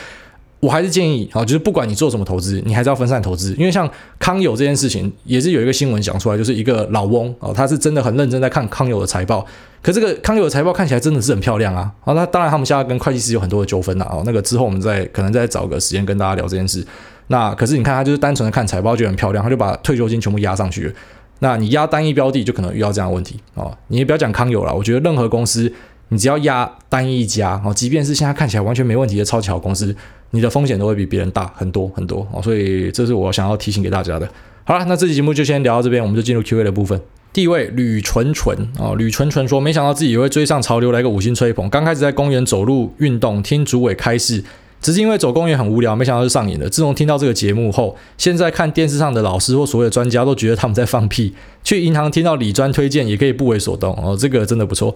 [0.65, 3.55] 我还是建议啊，就是不管你做什么投资，你还是要分散投资。
[3.59, 9.45] 因为像康友这件事情，也是有一个新闻讲出来，就是一个老翁哦，他是真的很认真在看康友的财报。
[9.83, 11.93] 可这个康友的财报看起来真的是很漂亮啊。
[12.01, 14.23] 好，那当然他们现在跟会计师有很多的纠纷了哦。
[14.25, 16.83] 那个之后我们再可能再找个时间跟大家聊这件事。
[17.27, 20.93] 那可是你看他就是单纯的看财报就很漂亮，他就把退休金全部压上去了。
[21.41, 23.77] 那你压单一标的就可能遇到这样的问题哦。
[23.89, 25.71] 你也不要讲康友了，我觉得任何公司。
[26.11, 29.97] 你只要压单一家哦，即便是现在看起来完全没问题的超级好公司，
[30.35, 32.43] 你的风险都会比别人大很多很多哦。
[32.43, 34.29] 所以这是我想要提醒给大家的。
[34.65, 37.01] 好了，那这期节目就先聊到这边，我们就进入 Q&A 的部分。
[37.33, 41.69] 第一位吕纯纯哦，吕纯纯说，没想到自己也会追上潮流，来个五星吹捧。
[41.69, 44.43] 刚开始在公园走路运动，听主委开示，
[44.81, 46.71] 只是因为走公园很无聊，没想到是上瘾的。
[46.71, 51.35] 自从听到这个节目后，现在看电视上的老师或所有的专家都觉得他们在放屁。
[51.65, 54.95] 去银行听到理专推荐，也可以不为所动哦，这个真的不错。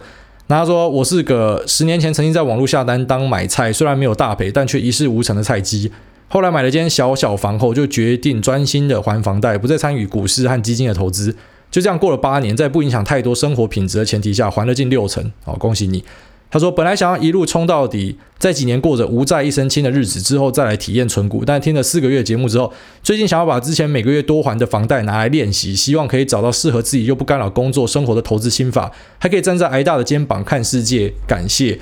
[0.50, 5.92] 那他说：“我是个十年前曾经在网络下单当买菜，虽然没有大赔，但却一事无成的菜鸡。
[6.28, 11.36] 后来买了间小小房后，就决定专心的还房贷，不再参与股市和基金的投资。
[11.70, 15.30] 就这样过了八年，在不影响太多生活品质的前提下，还了近六成。
[15.44, 16.02] 好，恭喜你！
[16.50, 21.44] 他说：“本来想要一路冲到底，在几年过着无债一身轻的日子之后，再来体验存股。
[21.44, 31.12] 但听了四个月节目之后，最近想要把之前每个月多还的房贷拿来练习，希望可以找到适合自己又不干扰工作生活的投资心法，还可以站在挨大的肩膀看世界。
[31.26, 31.78] 感谢。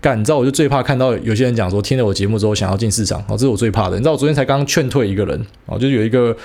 [0.00, 3.96] 干，你知道我就最怕看到有些人讲说，听了我节目之后想要进市场，哦，这是我最怕的。
[3.96, 6.36] 你知道我昨天才刚劝退一个人，哦，就是有一个。”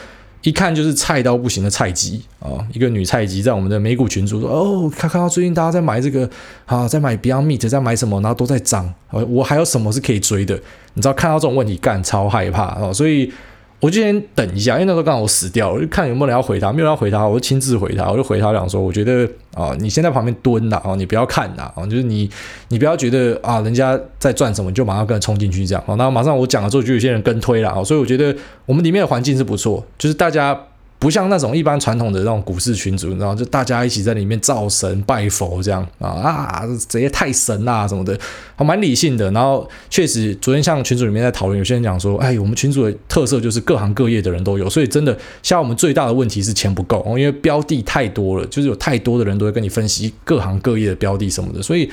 [0.44, 2.56] 一看就是菜到不行的菜鸡啊！
[2.72, 6.30] 一个女菜鸡在我们的美股群组说：“哦，看看到最近大家在买这个
[6.66, 8.94] 啊，在买 Beyond Meat，在买什么，然后都在涨。
[9.10, 10.56] 我还有什么是可以追的？
[10.94, 12.94] 你知道看到这种问题干超害怕啊！
[12.94, 13.32] 所以。”
[13.80, 22.30] 我就先等一下，因为那时候刚好我死掉了，我就看有没有人要回他，没有人要回他，我就亲自回他，我就回他讲说，我觉得啊，你先在旁边蹲呐，啊，你不要看呐，啊，就是你
[22.70, 28.36] 你不要觉得啊，人家在转什么，你就马上跟着冲进去这样，啊，那马上我讲了之后，就有些人跟推了啊，所以我觉得
[28.66, 30.60] 我们里面的环境是不错，就是大家。
[31.00, 38.18] 不像那种一般传统的那种股市群组，然后就大家一起在里面造神拜佛这样啊啊，这些太神啊什么的，
[38.56, 39.30] 还蛮理性的。
[39.32, 51.88] 然后确实，昨天像群组里面在讨论，有些人讲说，哎，我们群组的特色就是各行各业的人都有，所以真的像我们最大的问题是钱不够，因为标的太多了，就是有太多的人都会跟你分析各行各业的标的什么的，所以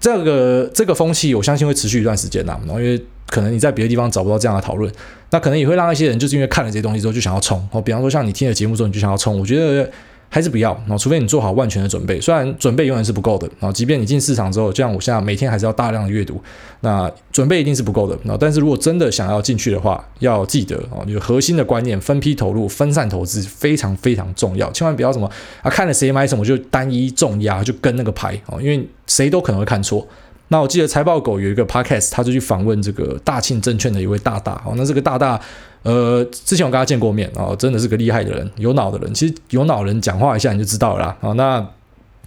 [0.00, 3.00] 这个这个风气，我相信会持续一段时间呐，然后因为。
[3.26, 4.92] 可能你在别的地方找不到这样的讨论，
[5.34, 7.82] 那可能也会让一些人就是因为看了这些东西之后就想要冲哦。
[7.82, 9.90] 比方说像你听了节目之后你就想要冲，我觉得
[10.28, 12.20] 还是不要哦，除非你做好万全的准备。
[12.20, 16.40] 虽然准备永远是不够的啊，即便你进市场之后，就像我现在每天还是要大量的阅读，
[16.82, 18.38] 那准备一定是不够的啊。
[18.38, 25.28] 但是如果真的想要进去的话，要记得哦，有核心的观念，分批投入、分散投资非常非常重要，千万不要什么
[25.62, 30.06] 啊看了谁买什么就单一重压就跟那个牌哦，因为谁都可能会看错。
[30.54, 34.74] 那我记得财报狗有一个 podcast，他就去访问这个大庆证券的一位大大哦。
[34.76, 35.40] 那这个大大，
[35.82, 39.12] 呃，之前我跟他见过面哦，真的是个厉害的人，有脑的人。
[39.12, 41.34] 其实有脑人讲话一下你就知道了啦。
[41.34, 41.66] 那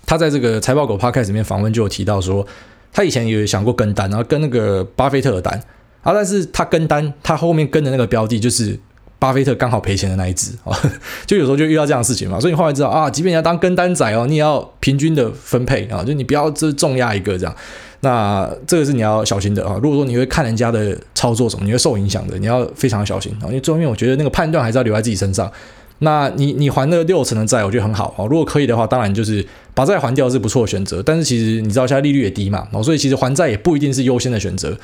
[0.05, 2.45] 他在这个财报狗 podcast 里面访问就有提到说，
[2.91, 5.57] 他以前有想过跟单，然后跟那个巴菲特的单
[6.01, 8.77] 啊，但是他跟单，他后面跟的那个标的就是。
[9.19, 10.77] 巴菲特刚好赔钱的那一只啊，
[11.25, 17.55] 就有时候就遇到这样的事情嘛，所以你后来知道啊，即便你要当跟单仔哦，你也要平均的分配啊，就你不要这重压一个这样，
[18.01, 19.77] 那这个是你要小心的啊。
[19.81, 23.45] 如果说你会看人家的操作什么，你会受影响的，你要非常小心啊。
[23.47, 25.51] 因为最后面我觉得那个判断还是要留在自己身上。
[25.99, 28.25] 那你你还那六成的债，我觉得很好啊。
[28.29, 31.01] 如果可以的话，当然就是把债还掉是不错的选择。
[31.01, 34.77] 但是其实你知道现在利率也低嘛，哦所以其实还债也不一定是优先的选择。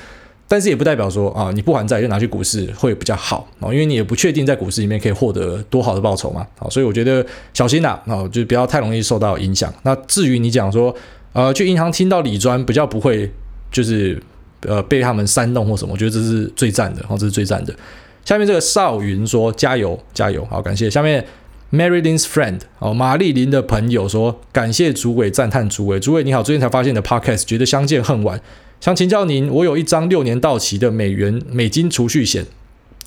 [0.45, 9.73] 但是也不代表说啊，你不还债就拿去股市会比较好啊，因为你也不确定在股市里面可以获得多好的报酬嘛，啊，所以我觉得小心呐，啊，就不要太容易受到影响。
[9.84, 10.93] 那至于你讲说，
[11.34, 13.30] 呃，去银行听到理专比较不会，
[13.72, 14.22] 就是
[14.62, 17.76] 呃被他们煽动或什么，我觉得这是最赞的，哦，这是最赞的。
[18.24, 20.89] 下面这个少云说加油加油，好，感谢。
[20.89, 21.26] 下面
[21.72, 28.39] Marylin's friend 哦，玛丽琳的朋友说感谢主委，赞叹主委，主委你好，最近才发现的 podcast，觉得相见恨晚。
[28.80, 32.46] 想请教您，我有一张六年到期的美元美金储蓄险，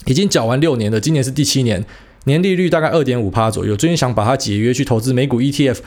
[0.07, 1.85] 已经缴完六年了，今年是第七年，
[2.25, 3.77] 年利率大概二点五趴左右。
[3.77, 5.79] 最近想把它解约去投资美股 ETF，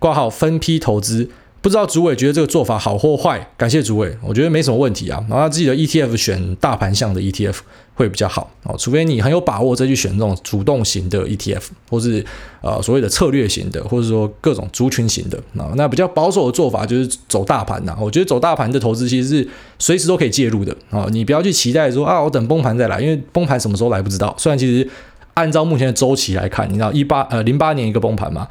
[0.00, 1.30] 挂号分批投资。
[1.66, 3.44] 不知道主委觉得这个做法好或坏？
[3.56, 5.18] 感谢主委，我觉得没什么问题啊。
[5.28, 7.56] 然后他自己的 ETF 选大盘向的 ETF
[7.92, 12.24] 会比较好哦，除非你很有把握再去选这种主动型的 ETF，或是
[12.60, 15.72] 呃所谓的策略型的，或者说各种族群型的啊。
[15.74, 17.96] 那比较保守的做法就是走大盘呐。
[18.00, 19.48] 我觉得走大盘的投资其实是
[19.80, 21.08] 随时都可以介入的啊。
[21.10, 24.32] 你不要去期待说啊，我等崩盘再来，因为崩盘什么时候来不知道。
[24.38, 24.88] 虽然其实
[25.34, 28.46] 按照目前的周期来看，你知道一八呃零八年一个崩盘嘛。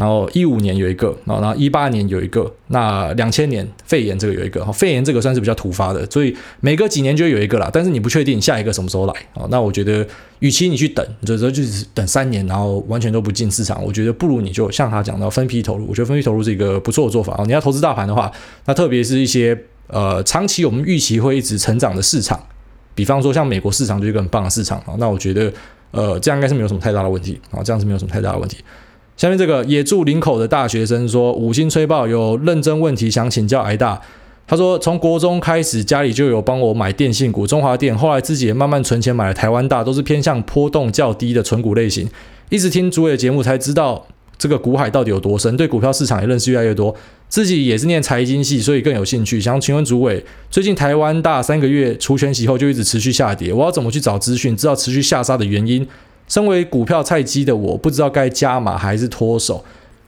[0.00, 7.68] 然后一五年有一个，然后一八年有一个，那两千年肺炎这个有一个，肺炎这个算是比较突发的，所以每隔几年就有一个啦。
[7.70, 9.46] 但是你不确定下一个什么时候来啊？
[9.50, 10.06] 那我觉得，
[10.38, 15.86] 与其你去等，就说就是等三年，然后完全都不进市场，我觉得不如你就像他讲到分批投入。
[15.86, 17.44] 我觉得分批投入是一个不错的做法啊。
[17.44, 18.32] 你要投资大盘的话，
[18.64, 19.54] 那特别是一些
[19.88, 22.42] 呃长期我们预期会一直成长的市场，
[22.94, 24.94] 比方说像美国市场就是一个很棒的市场啊。
[24.96, 25.52] 那我觉得
[25.90, 28.56] 呃这样应该是没有什么太大的问题啊，这样是没有什么太大的问题。
[29.20, 34.00] 下面这个也住林口的大学生说：“五星吹爆，有认真问题想请教癌大。
[34.46, 42.08] 他说，从国中开始家里就有帮我买电信股，中华电，后来自己也慢慢存钱买了台湾大，都是偏向波动较低的存股类型。
[42.48, 44.06] 一直听主委的节目才知道
[44.38, 46.96] 这个股海到底有多深，对股票市场也认识越来越多。
[47.28, 49.38] 自己也是念财经系，所以更有兴趣。
[49.38, 55.86] 想请问主委，最近台湾大三个月除权息后就一直持续下跌，我要怎么去找资讯，知道持续下杀的原因？”
[56.30, 59.62] 身为股票菜鸡的我，不知道该加码还是脱手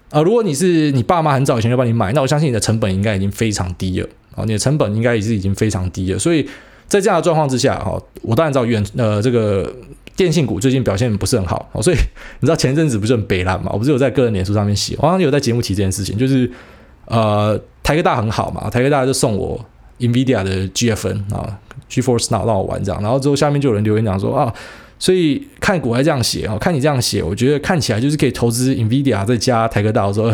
[0.08, 4.06] 啊、如果你是你爸妈很早以前就帮你买，那我相信你的成本应该已经非常低了
[4.36, 4.44] 啊！
[4.44, 6.46] 你的成本应该也是已经非常低了，所以
[6.86, 9.74] 在这样的状况之下，哈，我当然知道远呃这个
[10.14, 11.96] 电信股最近表现不是很好，哦所以
[12.40, 13.70] 你知道前阵子不是很北烂嘛？
[13.72, 16.50] 我不是有在个人脸书上面写，我好像有在节目提这件事情，就是
[17.06, 19.58] 呃台科大很好嘛，台科大就送我
[19.98, 21.58] NVIDIA 的 GFN 啊
[21.90, 24.52] ，GeForce Now 让我玩这样，然后之后下面就有人留言讲说啊，
[25.02, 30.32] 所以看股还这样写哦，看你这样写，我觉得看起来就是可以投资 NVIDIA 再加台科大，我说。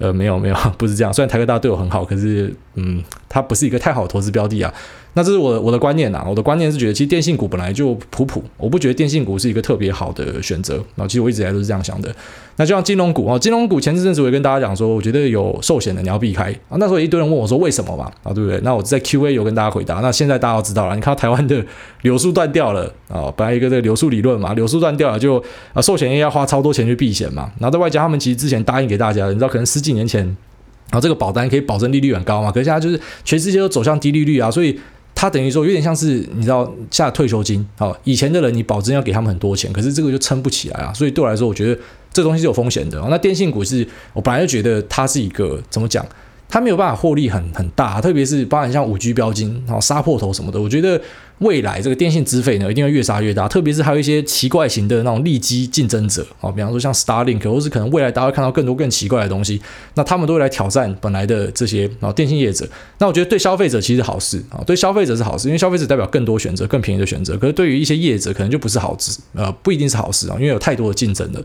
[0.00, 1.12] 呃，没有没有， 不是这样。
[1.12, 4.72] 虽然台科大对我很好，可是，嗯，它不是一个太好的投资标的啊。
[5.18, 10.74] 那这是我的我的观念呐，我的观念是觉得，其实电信股本来就普普，我不觉得电信股是一个特别好的选择。
[10.94, 12.14] 然后，其实我一直以来都是这样想的。
[12.54, 16.78] 那就像金融股啊，金融股前阵子我也跟大家讲说，我觉得有寿险的你要避开啊。
[16.78, 18.60] 那时候一堆人问我说为什么嘛啊，对不对？
[18.62, 19.96] 那我在 Q&A 有跟大家回答。
[19.96, 21.64] 那现在大家都知道了，你看台湾的
[22.02, 27.50] 流速断掉了啊，本来一个这个流速理论嘛，流速断掉了就啊，寿险业要花超多钱去避险嘛。
[27.58, 34.78] 然后在外加他们其实之前答应给大家的，你知道可能十几年前，然后这个保单可以保证利率很高嘛，可是现在就是全世界都走向低利率啊，所以。
[35.20, 41.80] 它等于说有点像是你知道下退休金，好，以前的人你保证要给他们很多钱，可是这个就撑不起来啊，所以对我来说，我觉得
[42.12, 43.04] 这东西是有风险的。
[43.10, 46.06] 那电信股是我本来就觉得它是一个怎么讲？
[46.48, 50.60] 它没有办法获利很很大，特别是包含像五 G 标金，然后杀破头什么的。
[50.60, 50.98] 我觉得
[51.40, 53.46] 未来这个电信资费呢，一定会越杀越大。
[53.46, 59.60] 特别是还有一些奇怪型的那种利基竞争者啊，比方说像 Starlink，或是可能未来大家会看到更多更奇怪的东西，
[59.94, 62.66] 那他们都会来挑战本来的这些啊电信业者。
[62.98, 67.36] 那我觉得对消费者其实好事啊，对消费者是好事，因为消费者代表更多选择、更便宜的选择。
[67.36, 71.40] 可是对于一些业者，可能就不是好事，呃，不一定是好事啊，因为有太多的竞争了。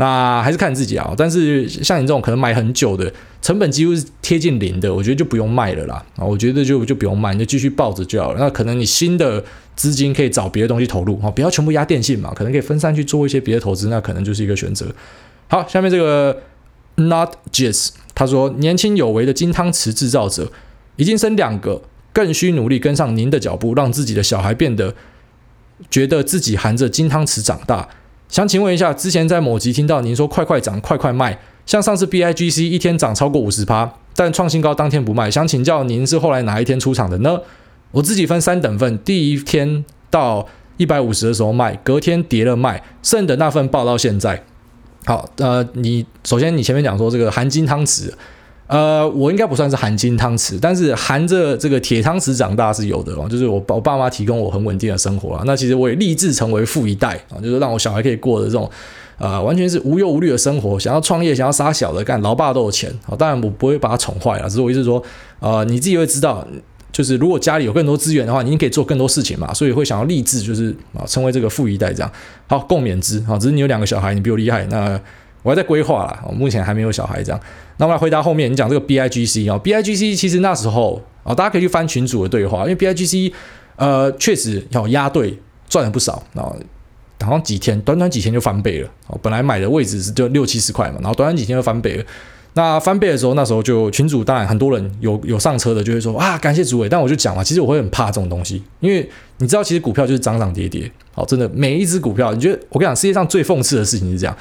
[0.00, 5.96] 那还是看自己啊，但是像你这种可能买很久的，成本几乎是贴近零的，我觉得就不用卖了啦。
[6.16, 8.38] 啊，我觉得就就不用卖，你就继续抱着就好了。
[8.38, 9.42] 那可能你新的
[9.74, 14.86] 资金可以找别的东西投入啊，不要全部压电信嘛，可能可以分散去做一些别的投资，那可能就是一个选择。
[15.48, 16.42] 好，下面这个
[16.94, 20.52] Not Jazz 他说，年轻有为的金汤匙制造者
[20.94, 21.82] 已经生两个，
[22.12, 24.94] 更需努力跟上您的脚步，让自己的小孩变得
[25.90, 27.88] 觉得自己含着金汤匙长大。
[28.28, 37.40] 想请问一下，之前在某集听到您说快快涨，快快卖，像上次 BIGC 一天涨超过五十趴，但创新高当天不卖，想请教您是后来哪一天出场的呢？
[37.90, 44.44] 我自己分三等份，第一天到一百五十的时候卖，隔天跌了卖，剩的那份报到现在。
[45.06, 48.12] 好，呃，你首先你前面讲说这个含金汤匙。
[48.68, 53.26] 呃，我应该不算是含金汤匙，但是含着这个铁汤匙长大是有的哦。
[53.26, 55.42] 就是我我爸妈提供我很稳定的生活啊。
[55.46, 58.70] 那其实我也立志成为富一代啊，就是让我小孩可以过的这种，
[59.16, 60.78] 呃，完全是无忧无虑的生活。
[60.78, 63.16] 想要创业，想要杀小的干，老爸都有钱啊。
[63.16, 65.02] 当然我不会把他宠坏了，只是我意思说，
[65.40, 66.46] 呃，你自己会知道，
[66.92, 69.50] 就是如果家里有更多资源的话，你可以做更多事情嘛。
[69.54, 72.12] 所以会想要立志，就是啊，成为这个富一代这样。
[72.46, 73.38] 好，共勉之啊。
[73.38, 75.00] 只是你有两个小孩，你比我厉害，那
[75.42, 77.40] 我还在规划啦，我目前还没有小孩这样。
[77.78, 83.32] 那我来回答后面你讲这个 BIGC 啊，BIGC 其实那时候啊，大家可以去翻群主的对话，因为 BIGC
[83.76, 85.38] 呃确实要压对
[85.68, 86.52] 赚了不少啊，
[87.20, 92.04] 好像几天短短几天就翻倍了哦，本来买的位置是就六七十块嘛，然后短短几天就翻倍了。
[92.54, 104.36] 那翻倍的时候，那时候就群主当然很多人有有上车的就会说啊，感谢主委，但我就讲嘛，其实我会很怕这种东西，因为你知道其实股票就是涨涨跌跌，好，真的每一只股票，你觉得我跟你讲，世界上最讽刺的事情是这样。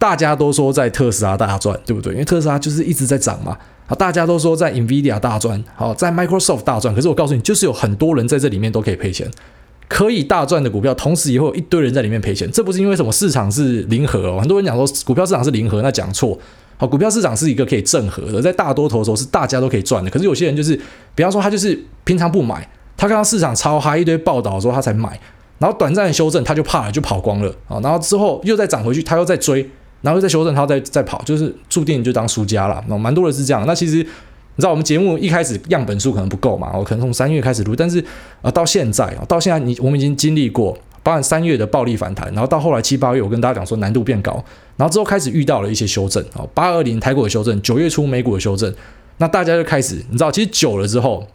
[0.00, 2.14] 大家都说在特斯拉大赚，对不对？
[2.14, 3.54] 因为特斯拉就是一直在涨嘛。
[3.86, 6.94] 好，大家都说在 NVIDIA 大赚，好，在 Microsoft 大赚。
[6.94, 9.30] 可是我告诉你，就是有很多人在这里面都可以赔钱，
[9.88, 12.50] 可以大赚的股票，同时也会有一堆人在里面赔钱。
[12.50, 14.38] 这不是因为什么市场是零和哦。
[14.40, 16.38] 很多人讲说股票市场是零和，那讲错。
[16.78, 20.10] 好，股票市场是一个可以正和的，在大多头的时候是大家都可以赚的。
[20.10, 20.74] 可是有些人就是，
[21.14, 25.20] 比方说他就是平常不买，他看到市场超嗨，一堆报道的时候他才买，
[25.58, 27.78] 然后短暂的修正他就怕了，就跑光了啊。
[27.82, 29.68] 然后之后又再涨回去，他又再追。
[30.02, 32.82] 然后再修正，他再再跑，就是注定就当输家了。
[32.88, 33.64] 那蛮多人是这样。
[33.66, 38.02] 那其实你知道，我们节目一开始样本数可能不够嘛，我可能从三月开始录，但是
[38.42, 44.32] 啊，到现在啊，到现在你我们已经经历过，包含三月的暴力反弹，然后到后来七八月，我跟大家讲说难度变高，
[44.76, 48.74] 然后之后开始遇到了一些修正啊，八二零台股的修正，九月初美股的修正，
[49.18, 51.26] 那大家就开始，你知道，其实久了之后，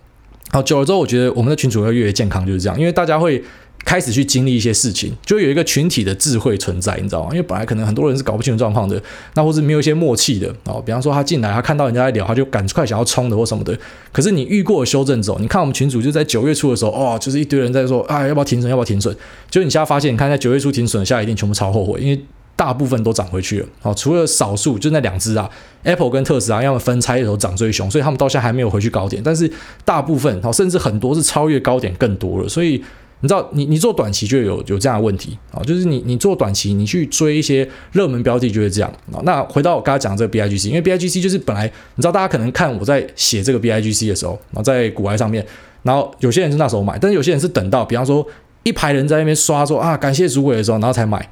[0.52, 3.44] 好久了之后，我觉得我们的群组会越来越健康，就是这样，因为大家会。
[3.86, 7.30] 开始去经历一些事情，就有一个群体的智慧存在，你知道吗？
[7.30, 9.00] 因为本来可能很多人是搞不清楚状况的，
[9.36, 10.82] 那或是没有一些默契的哦。
[10.84, 13.78] 比方说他进来，他看到人家在聊，他就赶快想要冲的或什么的。
[14.12, 19.16] 可是你遇过修正之后，你看我们群主就在九月初的时候，哦，就是一堆人在说啊，要不要停损，要不要停损？
[19.52, 22.20] 就你现在发现，你看在九月初停损的，现在一定全部超后悔，因为
[22.56, 23.68] 大部分都涨回去了。
[23.82, 25.48] 好，除了少数，就那两只啊
[25.84, 29.22] ，Apple 跟特斯拉，要么分拆的时候涨最凶，所以他们到现在还没有回去高点。
[29.24, 29.52] 但是
[29.84, 32.84] 大部分好，甚至很多是超越高点更多了，所以。
[33.22, 39.20] 你知道，你你做短期就有有这样的问题啊，就是你你做短期，你去追一些热门标的就会这样啊。
[39.24, 45.46] 那回到我刚才讲这个 BIGC，因为 BIGC 就是本来你知道，大家可能看我在写这个 BIGC 的时候，然后在股外上面，
[45.84, 48.26] 然后有些人是那时候买，但是有些人是等到，比方说
[48.64, 51.28] 一排人在那边刷说啊感谢主鬼的时候，然后才买。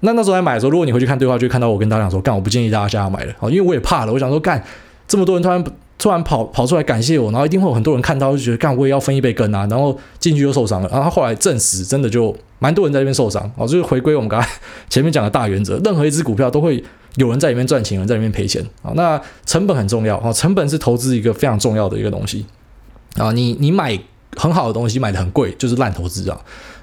[0.00, 4.62] 那那时候在买的时候，如果你回去看对话，就会看到我跟大家讲说，干我不建议大家现在买了，因为我也怕了，我想说干
[5.08, 5.62] 这么多人突然
[5.98, 10.88] 突然跑跑出来感谢我，然后一定会有很多人看到就觉得干我也要分一杯羹啊，然后进去就受伤了。
[10.92, 14.48] 然后后来证实真的就蛮多人在那边受伤，哦，就是回归我们刚才
[14.90, 16.82] 前面讲的大原则，任何一只股票都会
[17.14, 18.92] 有人在里面赚钱，有人在里面赔钱啊。
[18.94, 22.44] 那成本很重要啊，成本是投资一个非常重要的一个东西
[23.16, 23.32] 啊。
[23.32, 23.98] 你你买
[24.36, 26.38] 很好的东西买的很贵，就是烂投资啊。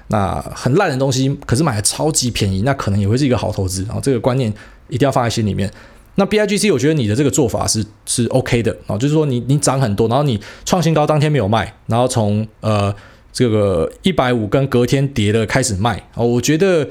[0.08, 3.84] 那很烂的东西，可是买的超级便宜，那可能也会是一个好投资。
[3.84, 4.52] 啊这个观念
[4.88, 5.70] 一定要放在心里面。
[6.16, 12.94] 那 BIGC，我觉得你的这个做法是是 OK 的啊，就是说你你涨很多，然后你创新高当天没有卖，然后从呃
[13.32, 16.86] 这个一百五跟隔天跌的开始卖啊，我觉得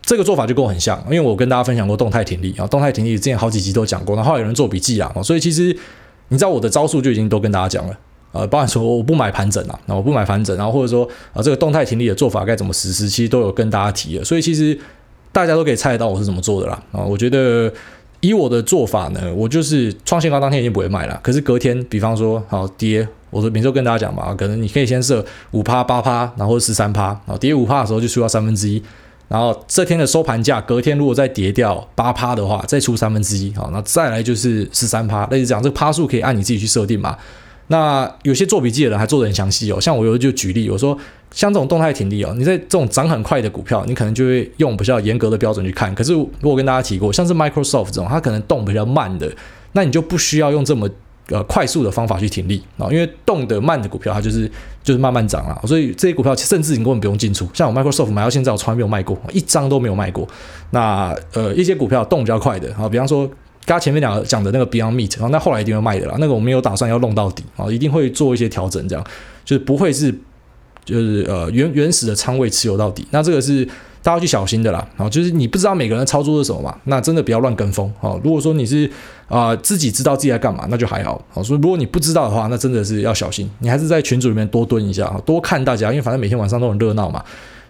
[0.00, 5.76] 这个做法就跟我很像，因为我跟大家分享过动态停利啊，动态停利之前好几集都讲过，然后有人做笔记啊，所以其实
[6.28, 7.98] 你知道我的招数就已经都跟大家讲了。
[8.32, 14.78] 呃，包含说我不买盘整啊，那我不买盘整，然后或者说啊，这个动态停利的做法该怎么实施，其实都有跟大家提了，所以其实
[15.30, 16.82] 大家都可以猜得到我是怎么做的啦。
[16.92, 17.70] 啊，我觉得
[18.22, 28.80] 以我的做法呢，我就是创新高当天已经不会卖了，可是隔天，比方说好跌，我说每周跟大家讲嘛，可能你可以先设五趴、八趴，然后十三趴，啊，跌五趴的时候就出到三分之一，
[29.26, 37.18] 然后这天的收盘价，隔天如果再跌掉八趴的话，再出三分之一，好，那再来就是十三趴，类似这样，这个趴数可以按你自己去设定嘛。
[37.66, 40.96] 那有些做笔记的人还做得很详细哦，像我有就举例，我说
[41.32, 45.94] 像这种动态停利哦，你在这种涨很快的股票，你可能就会用比较严格的标准去看。
[45.94, 49.30] 可是我跟大家提过，像是 Microsoft 这种，它可能动比较慢的，
[49.72, 50.88] 那你就不需要用这么
[51.28, 54.50] 呃快速的方法去停利啊，因为动得慢的股票它就是
[54.82, 57.48] 就是慢慢涨了，所以这些股票甚至你根本不用进出。
[57.54, 60.28] 像我 Microsoft 买到现在，我从来没有卖过，一张都没有卖过。
[60.70, 63.30] 那呃一些股票动比较快的啊，比方说。
[63.64, 66.16] 刚前面两个讲的那个 Beyond Meat，然后那后来一定会卖的啦。
[66.18, 69.06] 那个我没有打算要弄到底啊，一定会做一些调整，这样
[69.44, 70.12] 就是不会是
[70.84, 73.06] 就是呃原原始的仓位持有到底。
[73.10, 73.64] 那这个是
[74.02, 74.86] 大家要去小心的啦。
[74.96, 78.18] 啊，就是你不知道每个人的操作是什么嘛，那真的不要乱跟风啊。
[78.22, 78.90] 如果说你是
[79.28, 81.22] 啊、自己知道自己在干嘛，那就还好。
[81.30, 83.50] 好，所以如果你不知道的话，那真的是要小心。
[83.60, 87.24] 你还是在群组里面多蹲一下啊，多看大家，因为反正每天晚上都很热闹嘛。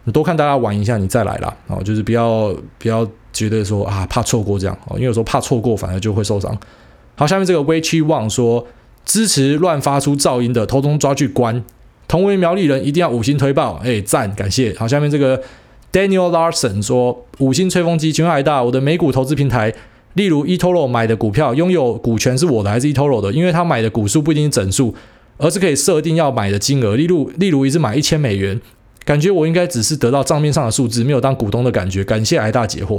[0.05, 1.55] 你多看大家玩一下，你再来啦。
[1.69, 3.09] 啊，就是不要不要。
[3.33, 6.55] 觉得说啊，怕错过这样哦，因为有时候怕错过，反而就会受伤。
[7.17, 8.67] 好，下面这个威七旺说，
[9.07, 11.65] 支持乱发出噪音的，通通抓去关。
[12.13, 14.71] 同为苗栗人，一定要五星推爆，哎，赞，感谢。
[14.75, 15.43] 好，下面这个
[15.91, 19.73] Daniel Larson 说，五星吹风机，请问海大，我的美股投资平台，
[20.13, 23.33] 例如 eToro 买的股票，拥有股权是我的还是 eToro 的？
[23.33, 24.95] 因为他买的股数不一定是整数，
[25.39, 26.97] 而是可以设定要买的金额。
[26.97, 28.61] 例如，例如一次买一千美元，
[29.07, 32.05] 感觉我应该只是得到账面上的数字，没有当股东的感觉。
[32.05, 32.97] 感谢海大解惑。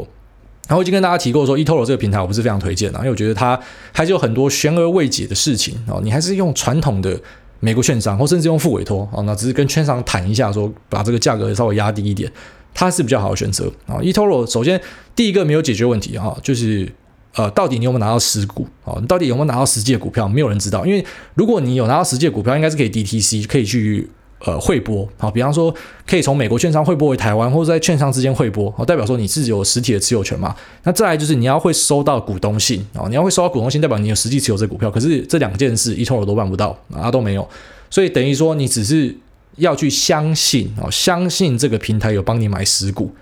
[0.68, 3.60] 然后我已经跟大家提过说，eToro 这个平台我不是非常推荐的，因为我觉得它
[3.92, 6.02] 还是有很多悬而未解的事情哦。
[6.04, 7.20] 你还是用传统的
[7.64, 12.30] 美国券商，或甚至用副委托啊，那只是跟券商谈一下，说把这个价格稍微压低一点，
[12.74, 13.96] 它是比较好的选择啊。
[14.02, 14.80] eToro 首先
[15.16, 16.92] 第一个没有解决问题啊，就是
[17.36, 18.98] 呃，到底你有没有拿到实股啊？
[19.00, 20.28] 你到底有没有拿到实际的股票？
[20.28, 21.06] 没有人知道，因为
[21.36, 24.10] 如果你有拿到实际的股票，应该是可以 DTC 可以去。
[24.46, 25.74] 呃，汇拨好，比方说
[26.06, 30.54] 可以从美国券商汇拨回台湾，或者在券商之间汇拨，好，代表说你是有实体的持有权嘛？
[30.84, 34.92] 那再来就是你要会收到股东信啊，你要会收到股东信，代表你有实际持有这股票。
[34.92, 37.48] 可是这两件事一通我都办不到啊，都没有，
[37.90, 39.16] 所以等于说你只是
[39.56, 43.16] 要去相信啊，相信这个平台有帮你买实股。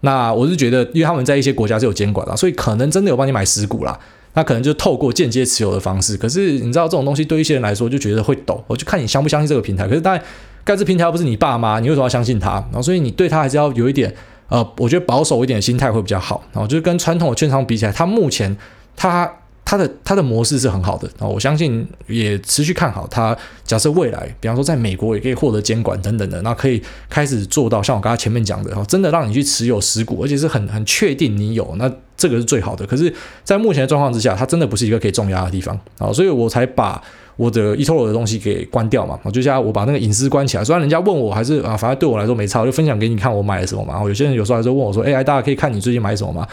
[0.00, 4.00] 那我是觉得，因为他们在一些国家是有监管的，所以可能真的有帮你买实股啦。
[4.32, 6.16] 那可能就透过间接持有的方式。
[6.16, 9.86] 可是你知道这种东西对一些人来说就觉得会抖，我就看你相不相信这个平台。
[9.86, 10.24] 可是当然。
[10.64, 12.52] 盖茨平台不是你爸妈，你为什么要相信他？
[12.52, 14.14] 然后所以你对他还是要有一点
[14.48, 16.42] 呃，我觉得保守一点的心态会比较好。
[16.52, 18.56] 然后就是跟传统的券商比起来，他目前
[18.94, 19.30] 他
[19.64, 21.08] 它的它的模式是很好的。
[21.18, 23.36] 然后我相信也持续看好它。
[23.64, 32.86] 假设未来，比方说在美国也可以获得监管等等的，那可以开始做到像我刚才前面讲的，真的让你去持有实股，而且是很很确定你有，那这个是最好的。
[32.86, 37.02] 可是，在目前的状况之下，它真的不是一个可以重压的地方啊，所以我才把。
[37.36, 40.64] 我的 eToro 的东西给关掉嘛，我就像我把那个隐私关起来。
[40.64, 43.94] 虽然人家问我还是啊，反正对我来说没差，我就分享给你看我买了什么嘛。
[43.94, 46.46] 然后有些人有时候还是问我说：“哎，大家可以看你最近买什么吗？”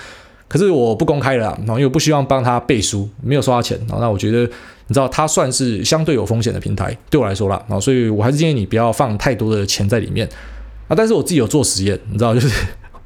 [0.47, 3.77] 可是我不公开了，因为我不希望帮他背书，没有收他钱。
[3.88, 4.39] 然后那我觉得
[4.88, 7.61] 你知道，他算是相对有风险的平台，对我来说啦。
[7.67, 10.27] 然后，所以我还是建议你不要放太多的钱在里面
[10.88, 10.95] 啊。
[10.95, 12.49] 但是我自己有做实验，你知道，就是。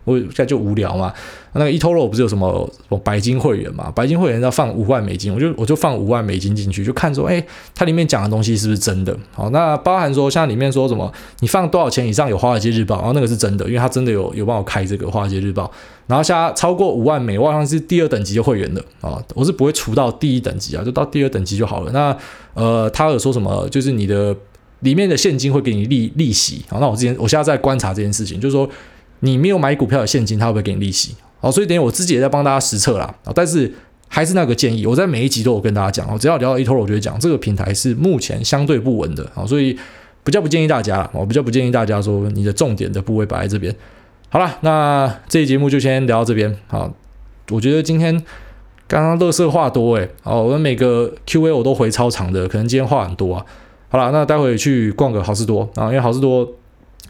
[0.06, 1.14] 我现在就无聊嘛，
[1.54, 3.92] 那个 eToro 不是有什么什么白金会员嘛？
[3.96, 7.44] 白金会员要放五万美金，我就我就放五万美金进去，就看说，哎，
[7.74, 9.18] 它里面讲的东西是不是真的？
[9.32, 15.72] 好，那包含说像里面说什么，你放多少钱以上有华尔街日报，然后那个是真的，因为它真的有有帮我开这个华尔街日报。
[16.08, 21.92] 然后像超过五万美，我好像是第二等级的会员的啊，我是不会除到第一等级啊，就到第二等级就好了。
[21.92, 22.16] 那
[22.54, 24.36] 呃，他有说什么，就是你的。
[24.84, 26.62] 里面的现金会给你利利息。
[26.68, 28.70] 好，那我之前我现在在观察这件事情，就是说
[29.24, 31.16] 你没有买股票的现金，它会不会给你利息？
[31.40, 33.16] 好，所以等于我自己也在帮大家实测啦。
[33.34, 33.74] 但是
[34.10, 39.24] 还是那个建议，我在每一集都有跟大家讲哦，只要聊到易投我就会讲这个平台是目前相对不稳的。
[39.34, 39.78] 啊，所以
[40.26, 43.74] 比较不建议大家，我比较不建议大家说你的重点的部位摆在这边。
[44.30, 46.54] 好了，那这期节目就先聊到这边。
[46.68, 46.94] 好，
[47.50, 48.14] 我觉得今天
[48.88, 53.46] 刚刚乐色话多诶，哦，我们每个 Q&A 我都回超长的，可能今天话很多啊。
[53.90, 56.50] 好了，那待会去逛个好事多啊，因为好事多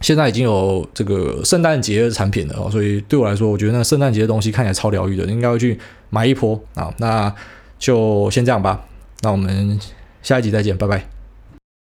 [0.03, 5.79] 现在已经有这个圣诞节的产品了哦，所以对我来说，我觉得那圣诞节的东西看起来超疗愈的，应该会去
[6.09, 6.93] 买一波啊。
[6.97, 7.33] 那
[7.79, 8.85] 就先这样吧，
[9.21, 9.79] 那我们
[10.21, 11.12] 下一集再见，拜拜。